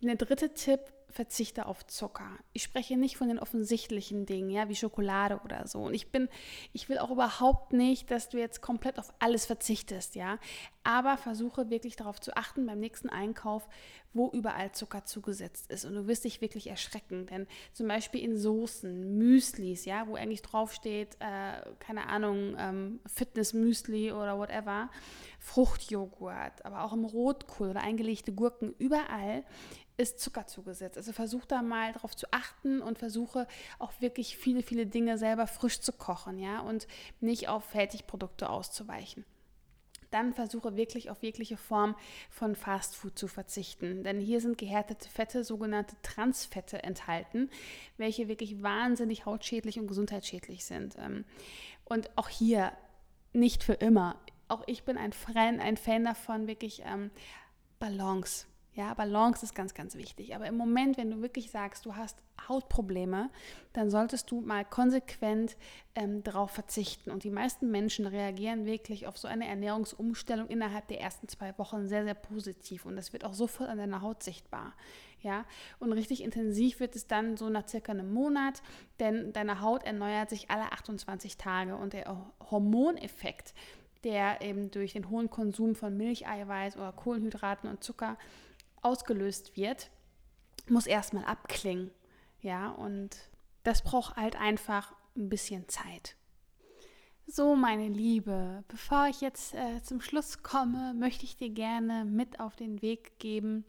Der 0.00 0.16
dritte 0.16 0.54
Tipp, 0.54 0.80
verzichte 1.10 1.66
auf 1.66 1.86
Zucker. 1.86 2.30
Ich 2.52 2.62
spreche 2.62 2.96
nicht 2.96 3.16
von 3.16 3.28
den 3.28 3.38
offensichtlichen 3.38 4.26
Dingen, 4.26 4.50
ja, 4.50 4.68
wie 4.68 4.76
Schokolade 4.76 5.40
oder 5.44 5.66
so. 5.66 5.84
Und 5.84 5.94
ich 5.94 6.12
bin, 6.12 6.28
ich 6.72 6.88
will 6.88 6.98
auch 6.98 7.10
überhaupt 7.10 7.72
nicht, 7.72 8.10
dass 8.10 8.28
du 8.28 8.38
jetzt 8.38 8.60
komplett 8.60 8.98
auf 8.98 9.12
alles 9.18 9.46
verzichtest, 9.46 10.14
ja. 10.14 10.38
Aber 10.84 11.16
versuche 11.16 11.70
wirklich 11.70 11.96
darauf 11.96 12.20
zu 12.20 12.36
achten 12.36 12.66
beim 12.66 12.80
nächsten 12.80 13.08
Einkauf, 13.08 13.68
wo 14.12 14.30
überall 14.30 14.72
Zucker 14.72 15.04
zugesetzt 15.04 15.70
ist. 15.70 15.84
Und 15.84 15.94
du 15.94 16.06
wirst 16.06 16.24
dich 16.24 16.40
wirklich 16.40 16.68
erschrecken, 16.68 17.26
denn 17.26 17.46
zum 17.72 17.88
Beispiel 17.88 18.22
in 18.22 18.36
Soßen, 18.36 19.16
Müslis, 19.16 19.84
ja, 19.84 20.06
wo 20.08 20.16
eigentlich 20.16 20.42
draufsteht, 20.42 21.16
äh, 21.20 21.62
keine 21.78 22.06
Ahnung, 22.08 22.54
ähm, 22.58 23.00
Fitness-Müsli 23.06 24.12
oder 24.12 24.38
whatever, 24.38 24.90
Fruchtjoghurt, 25.38 26.64
aber 26.64 26.84
auch 26.84 26.92
im 26.92 27.04
Rotkohl 27.04 27.70
oder 27.70 27.80
eingelegte 27.80 28.32
Gurken, 28.32 28.74
überall 28.78 29.44
ist 29.98 30.20
Zucker 30.20 30.46
zugesetzt. 30.46 30.96
Also 30.98 31.12
versuch 31.12 31.44
da 31.46 31.62
mal 31.62 31.92
darauf 31.92 32.16
zu 32.16 32.26
achten 32.32 32.82
und 32.82 32.98
versuche 32.98 33.46
auch 33.78 33.92
wirklich 34.00 34.36
viele, 34.36 34.64
viele 34.64 34.84
Dinge 34.84 35.16
selber 35.16 35.46
frisch 35.46 35.80
zu 35.80 35.92
kochen, 35.92 36.38
ja, 36.38 36.60
und 36.60 36.88
nicht 37.20 37.48
auf 37.48 37.64
Fertigprodukte 37.64 38.50
auszuweichen. 38.50 39.24
Dann 40.10 40.32
versuche 40.32 40.74
wirklich 40.74 41.10
auf 41.10 41.22
jegliche 41.22 41.56
Form 41.56 41.94
von 42.30 42.56
Fastfood 42.56 43.16
zu 43.16 43.28
verzichten. 43.28 44.02
Denn 44.02 44.20
hier 44.20 44.40
sind 44.40 44.58
gehärtete 44.58 45.08
Fette, 45.08 45.44
sogenannte 45.44 45.94
Transfette 46.02 46.82
enthalten, 46.82 47.48
welche 47.96 48.26
wirklich 48.26 48.62
wahnsinnig 48.62 49.26
hautschädlich 49.26 49.78
und 49.78 49.86
gesundheitsschädlich 49.86 50.64
sind. 50.64 50.96
Ähm, 50.98 51.24
und 51.84 52.10
auch 52.16 52.28
hier 52.28 52.72
nicht 53.32 53.62
für 53.62 53.74
immer. 53.74 54.16
Auch 54.48 54.64
ich 54.66 54.82
bin 54.82 54.96
ein 54.96 55.12
Fan, 55.12 55.60
ein 55.60 55.76
Fan 55.76 56.04
davon, 56.04 56.48
wirklich 56.48 56.82
ähm, 56.84 57.10
Balance 57.78 58.46
ja, 58.78 58.94
Balance 58.94 59.44
ist 59.44 59.56
ganz, 59.56 59.74
ganz 59.74 59.96
wichtig. 59.96 60.36
Aber 60.36 60.46
im 60.46 60.56
Moment, 60.56 60.98
wenn 60.98 61.10
du 61.10 61.20
wirklich 61.20 61.50
sagst, 61.50 61.84
du 61.84 61.96
hast 61.96 62.16
Hautprobleme, 62.48 63.28
dann 63.72 63.90
solltest 63.90 64.30
du 64.30 64.40
mal 64.40 64.64
konsequent 64.64 65.56
ähm, 65.96 66.22
darauf 66.22 66.52
verzichten. 66.52 67.10
Und 67.10 67.24
die 67.24 67.30
meisten 67.32 67.72
Menschen 67.72 68.06
reagieren 68.06 68.66
wirklich 68.66 69.08
auf 69.08 69.18
so 69.18 69.26
eine 69.26 69.48
Ernährungsumstellung 69.48 70.46
innerhalb 70.46 70.86
der 70.86 71.00
ersten 71.00 71.26
zwei 71.26 71.58
Wochen 71.58 71.88
sehr, 71.88 72.04
sehr 72.04 72.14
positiv. 72.14 72.86
Und 72.86 72.94
das 72.94 73.12
wird 73.12 73.24
auch 73.24 73.34
sofort 73.34 73.68
an 73.68 73.78
deiner 73.78 74.00
Haut 74.00 74.22
sichtbar. 74.22 74.74
Ja, 75.22 75.44
und 75.80 75.92
richtig 75.92 76.22
intensiv 76.22 76.78
wird 76.78 76.94
es 76.94 77.08
dann 77.08 77.36
so 77.36 77.48
nach 77.48 77.66
circa 77.66 77.90
einem 77.90 78.12
Monat, 78.12 78.62
denn 79.00 79.32
deine 79.32 79.60
Haut 79.60 79.82
erneuert 79.82 80.30
sich 80.30 80.52
alle 80.52 80.70
28 80.70 81.36
Tage 81.36 81.74
und 81.74 81.94
der 81.94 82.30
Hormoneffekt, 82.48 83.54
der 84.04 84.40
eben 84.40 84.70
durch 84.70 84.92
den 84.92 85.10
hohen 85.10 85.30
Konsum 85.30 85.74
von 85.74 85.96
Milcheiweiß 85.96 86.76
oder 86.76 86.92
Kohlenhydraten 86.92 87.68
und 87.68 87.82
Zucker 87.82 88.16
ausgelöst 88.82 89.56
wird, 89.56 89.90
muss 90.68 90.86
erstmal 90.86 91.24
abklingen. 91.24 91.90
Ja, 92.40 92.70
und 92.70 93.16
das 93.64 93.82
braucht 93.82 94.16
halt 94.16 94.36
einfach 94.36 94.94
ein 95.16 95.28
bisschen 95.28 95.68
Zeit. 95.68 96.16
So, 97.26 97.56
meine 97.56 97.88
Liebe, 97.88 98.64
bevor 98.68 99.06
ich 99.08 99.20
jetzt 99.20 99.54
äh, 99.54 99.82
zum 99.82 100.00
Schluss 100.00 100.42
komme, 100.42 100.94
möchte 100.94 101.24
ich 101.24 101.36
dir 101.36 101.50
gerne 101.50 102.06
mit 102.06 102.40
auf 102.40 102.56
den 102.56 102.80
Weg 102.80 103.18
geben, 103.18 103.64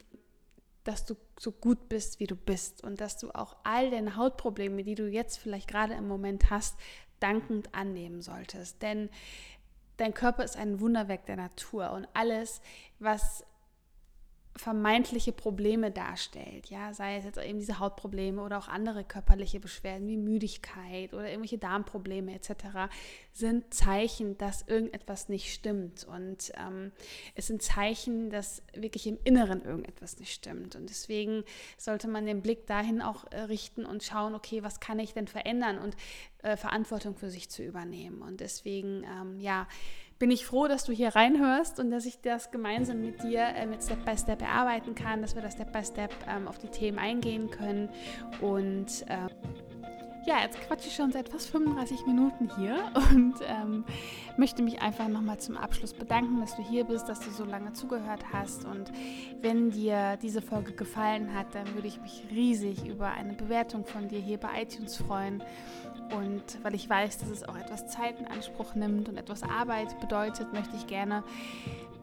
dass 0.85 1.05
du 1.05 1.15
so 1.37 1.51
gut 1.51 1.89
bist, 1.89 2.21
wie 2.21 2.27
du 2.27 2.35
bist 2.35 2.83
und 2.83 3.01
dass 3.01 3.17
du 3.17 3.31
auch 3.31 3.57
all 3.63 3.91
deine 3.91 4.15
Hautprobleme, 4.15 4.83
die 4.83 4.95
du 4.95 5.09
jetzt 5.09 5.37
vielleicht 5.37 5.67
gerade 5.67 5.93
im 5.93 6.07
Moment 6.07 6.49
hast, 6.49 6.79
dankend 7.19 7.75
annehmen 7.75 8.21
solltest. 8.21 8.81
Denn 8.81 9.09
dein 9.97 10.13
Körper 10.13 10.45
ist 10.45 10.55
ein 10.55 10.79
Wunderwerk 10.79 11.25
der 11.25 11.35
Natur 11.35 11.91
und 11.91 12.07
alles, 12.13 12.61
was 12.99 13.45
vermeintliche 14.59 15.31
Probleme 15.31 15.89
darstellt, 15.89 16.69
ja, 16.69 16.93
sei 16.93 17.15
es 17.15 17.23
jetzt 17.23 17.37
eben 17.37 17.59
diese 17.59 17.79
Hautprobleme 17.79 18.41
oder 18.41 18.57
auch 18.57 18.67
andere 18.67 19.05
körperliche 19.05 19.61
Beschwerden 19.61 20.05
wie 20.09 20.17
Müdigkeit 20.17 21.13
oder 21.13 21.29
irgendwelche 21.29 21.57
Darmprobleme 21.57 22.33
etc., 22.35 22.91
sind 23.31 23.73
Zeichen, 23.73 24.37
dass 24.37 24.67
irgendetwas 24.67 25.29
nicht 25.29 25.53
stimmt 25.53 26.03
und 26.03 26.51
ähm, 26.57 26.91
es 27.35 27.47
sind 27.47 27.61
Zeichen, 27.61 28.31
dass 28.31 28.61
wirklich 28.73 29.07
im 29.07 29.17
Inneren 29.23 29.63
irgendetwas 29.63 30.19
nicht 30.19 30.33
stimmt 30.33 30.75
und 30.75 30.89
deswegen 30.89 31.45
sollte 31.77 32.09
man 32.09 32.25
den 32.25 32.41
Blick 32.41 32.67
dahin 32.67 33.01
auch 33.01 33.31
äh, 33.31 33.39
richten 33.43 33.85
und 33.85 34.03
schauen, 34.03 34.35
okay, 34.35 34.61
was 34.61 34.81
kann 34.81 34.99
ich 34.99 35.13
denn 35.13 35.27
verändern 35.27 35.79
und 35.79 35.95
äh, 36.43 36.57
Verantwortung 36.57 37.15
für 37.15 37.29
sich 37.29 37.49
zu 37.49 37.63
übernehmen 37.63 38.21
und 38.21 38.41
deswegen, 38.41 39.05
ähm, 39.05 39.39
ja, 39.39 39.67
bin 40.19 40.31
ich 40.31 40.45
froh, 40.45 40.67
dass 40.67 40.83
du 40.83 40.91
hier 40.91 41.15
reinhörst 41.15 41.79
und 41.79 41.89
dass 41.89 42.05
ich 42.05 42.19
das 42.21 42.51
gemeinsam 42.51 43.01
mit 43.01 43.23
dir 43.23 43.39
äh, 43.39 43.65
mit 43.65 43.81
Step 43.81 44.05
by 44.05 44.17
Step 44.17 44.41
erarbeiten 44.41 44.93
kann, 44.93 45.21
dass 45.21 45.33
wir 45.33 45.41
da 45.41 45.49
Step 45.49 45.71
by 45.71 45.83
Step 45.83 46.11
ähm, 46.27 46.47
auf 46.47 46.57
die 46.57 46.67
Themen 46.67 46.99
eingehen 46.99 47.49
können. 47.49 47.89
Und 48.41 49.05
äh, 49.07 49.29
ja, 50.25 50.41
jetzt 50.43 50.59
quatsche 50.61 50.89
ich 50.89 50.95
schon 50.95 51.11
seit 51.11 51.29
fast 51.29 51.49
35 51.49 52.05
Minuten 52.05 52.51
hier 52.57 52.91
und 53.11 53.35
ähm, 53.47 53.85
möchte 54.37 54.61
mich 54.61 54.81
einfach 54.81 55.07
nochmal 55.07 55.39
zum 55.39 55.57
Abschluss 55.57 55.93
bedanken, 55.93 56.41
dass 56.41 56.55
du 56.55 56.61
hier 56.61 56.83
bist, 56.83 57.07
dass 57.07 57.21
du 57.21 57.31
so 57.31 57.45
lange 57.45 57.73
zugehört 57.73 58.25
hast. 58.33 58.65
Und 58.65 58.91
wenn 59.41 59.71
dir 59.71 60.17
diese 60.21 60.41
Folge 60.41 60.73
gefallen 60.73 61.33
hat, 61.33 61.55
dann 61.55 61.73
würde 61.73 61.87
ich 61.87 62.01
mich 62.01 62.25
riesig 62.29 62.85
über 62.85 63.11
eine 63.11 63.33
Bewertung 63.33 63.85
von 63.85 64.09
dir 64.09 64.19
hier 64.19 64.37
bei 64.37 64.61
iTunes 64.61 64.97
freuen. 64.97 65.41
Und 66.15 66.63
weil 66.63 66.75
ich 66.75 66.89
weiß, 66.89 67.19
dass 67.19 67.29
es 67.29 67.47
auch 67.47 67.55
etwas 67.55 67.87
Zeit 67.87 68.19
in 68.19 68.27
Anspruch 68.27 68.75
nimmt 68.75 69.09
und 69.09 69.17
etwas 69.17 69.43
Arbeit 69.43 69.99
bedeutet, 69.99 70.51
möchte 70.53 70.75
ich 70.75 70.87
gerne 70.87 71.23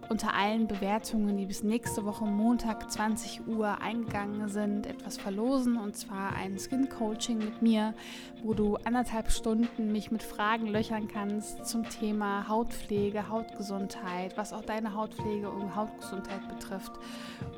unter 0.09 0.35
allen 0.35 0.67
Bewertungen, 0.67 1.37
die 1.37 1.47
bis 1.47 1.63
nächste 1.63 2.05
Woche 2.05 2.25
Montag 2.25 2.91
20 2.91 3.47
Uhr 3.47 3.81
eingegangen 3.81 4.49
sind, 4.49 4.87
etwas 4.87 5.19
verlosen 5.19 5.77
und 5.77 5.97
zwar 5.97 6.35
ein 6.35 6.59
Skin 6.59 6.89
Coaching 6.89 7.39
mit 7.39 7.63
mir, 7.63 7.95
wo 8.43 8.55
du 8.55 8.77
anderthalb 8.85 9.31
Stunden 9.31 9.93
mich 9.93 10.11
mit 10.11 10.23
Fragen 10.23 10.67
löchern 10.67 11.09
kannst 11.09 11.67
zum 11.67 11.89
Thema 11.89 12.49
Hautpflege, 12.49 13.29
Hautgesundheit, 13.29 14.37
was 14.37 14.53
auch 14.53 14.65
deine 14.65 14.95
Hautpflege 14.95 15.51
und 15.51 15.75
Hautgesundheit 15.75 16.49
betrifft. 16.49 16.93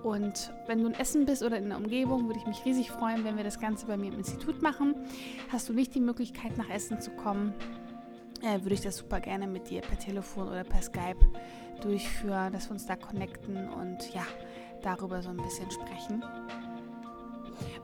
Und 0.03 0.53
wenn 0.67 0.81
du 0.81 0.89
in 0.89 0.95
Essen 0.95 1.27
bist 1.27 1.43
oder 1.43 1.59
in 1.59 1.69
der 1.69 1.79
Umgebung, 1.79 2.27
würde 2.27 2.39
ich 2.39 2.47
mich 2.47 2.65
riesig 2.65 2.91
freuen, 2.91 3.25
wenn 3.25 3.37
wir 3.37 3.45
das 3.45 3.61
Ganze 3.61 3.87
bei 3.87 3.97
mir 3.97 4.13
im 4.13 4.19
Institut 4.19 4.63
machen. 4.63 4.95
Hast 5.51 5.69
du 5.69 5.73
nicht 5.73 5.95
die 5.95 6.01
Möglichkeit, 6.01 6.57
nach 6.57 6.71
Essen 6.71 7.01
zu 7.01 7.11
kommen, 7.11 7.55
äh, 8.43 8.63
würde 8.63 8.75
ich 8.75 8.81
das 8.81 8.97
super 8.97 9.21
gerne 9.21 9.47
mit 9.47 9.71
dir 9.71 9.81
per 9.81 9.99
Telefon 9.99 10.49
oder 10.49 10.65
per 10.65 10.83
Skype 10.83 11.19
durchführen, 11.81 12.53
dass 12.53 12.69
wir 12.69 12.73
uns 12.73 12.87
da 12.87 12.97
connecten 12.97 13.69
und 13.69 14.13
ja, 14.15 14.27
darüber 14.83 15.23
so 15.23 15.31
ein 15.31 15.37
bisschen 15.37 15.71
sprechen. 15.71 16.23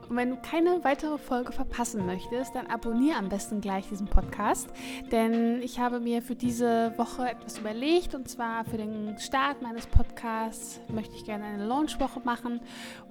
Und 0.09 0.17
wenn 0.17 0.29
du 0.29 0.37
keine 0.37 0.83
weitere 0.83 1.17
Folge 1.17 1.51
verpassen 1.51 2.05
möchtest, 2.05 2.55
dann 2.55 2.67
abonniere 2.67 3.17
am 3.17 3.29
besten 3.29 3.61
gleich 3.61 3.87
diesen 3.89 4.07
Podcast, 4.07 4.69
denn 5.11 5.61
ich 5.61 5.79
habe 5.79 5.99
mir 5.99 6.21
für 6.21 6.35
diese 6.35 6.93
Woche 6.97 7.29
etwas 7.29 7.57
überlegt. 7.57 8.13
Und 8.13 8.29
zwar 8.29 8.65
für 8.65 8.77
den 8.77 9.17
Start 9.17 9.61
meines 9.61 9.87
Podcasts 9.87 10.79
möchte 10.89 11.15
ich 11.15 11.25
gerne 11.25 11.45
eine 11.45 11.65
Launchwoche 11.65 12.19
machen 12.19 12.61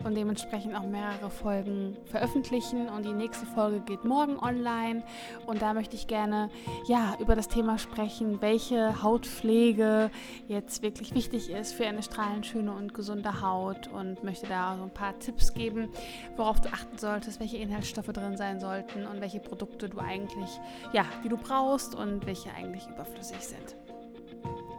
und 0.04 0.16
dementsprechend 0.16 0.76
auch 0.76 0.86
mehrere 0.86 1.30
Folgen 1.30 1.96
veröffentlichen. 2.06 2.88
Und 2.88 3.04
die 3.04 3.12
nächste 3.12 3.46
Folge 3.46 3.80
geht 3.80 4.04
morgen 4.04 4.38
online. 4.38 5.02
Und 5.46 5.62
da 5.62 5.74
möchte 5.74 5.96
ich 5.96 6.06
gerne 6.06 6.50
ja 6.86 7.16
über 7.18 7.34
das 7.34 7.48
Thema 7.48 7.78
sprechen, 7.78 8.40
welche 8.40 9.02
Hautpflege 9.02 10.10
jetzt 10.46 10.82
wirklich 10.82 11.14
wichtig 11.14 11.50
ist 11.50 11.72
für 11.72 11.86
eine 11.86 12.02
strahlend 12.02 12.46
schöne 12.46 12.72
und 12.72 12.94
gesunde 12.94 13.40
Haut. 13.40 13.88
Und 13.88 14.22
möchte 14.22 14.46
da 14.46 14.76
so 14.76 14.84
ein 14.84 14.94
paar 14.94 15.18
Tipps 15.18 15.54
geben, 15.54 15.88
worauf 16.36 16.60
du 16.60 16.68
achten 16.68 16.83
achten 16.84 16.98
solltest, 16.98 17.40
welche 17.40 17.56
Inhaltsstoffe 17.56 18.12
drin 18.12 18.36
sein 18.36 18.60
sollten 18.60 19.06
und 19.06 19.20
welche 19.20 19.40
Produkte 19.40 19.88
du 19.88 19.98
eigentlich, 19.98 20.60
ja, 20.92 21.04
die 21.22 21.28
du 21.28 21.36
brauchst 21.36 21.94
und 21.94 22.26
welche 22.26 22.50
eigentlich 22.52 22.86
überflüssig 22.88 23.40
sind. 23.40 23.76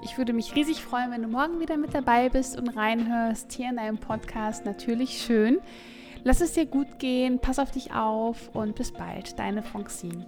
Ich 0.03 0.17
würde 0.17 0.33
mich 0.33 0.55
riesig 0.55 0.81
freuen, 0.81 1.11
wenn 1.11 1.23
du 1.23 1.27
morgen 1.27 1.59
wieder 1.59 1.77
mit 1.77 1.93
dabei 1.93 2.29
bist 2.29 2.57
und 2.57 2.69
reinhörst 2.69 3.51
hier 3.51 3.69
in 3.69 3.77
deinem 3.77 3.97
Podcast. 3.97 4.65
Natürlich 4.65 5.21
schön. 5.21 5.59
Lass 6.23 6.41
es 6.41 6.53
dir 6.53 6.65
gut 6.65 6.99
gehen, 6.99 7.39
pass 7.39 7.59
auf 7.59 7.71
dich 7.71 7.93
auf 7.93 8.49
und 8.53 8.75
bis 8.75 8.91
bald, 8.91 9.37
deine 9.39 9.63
Francine. 9.63 10.25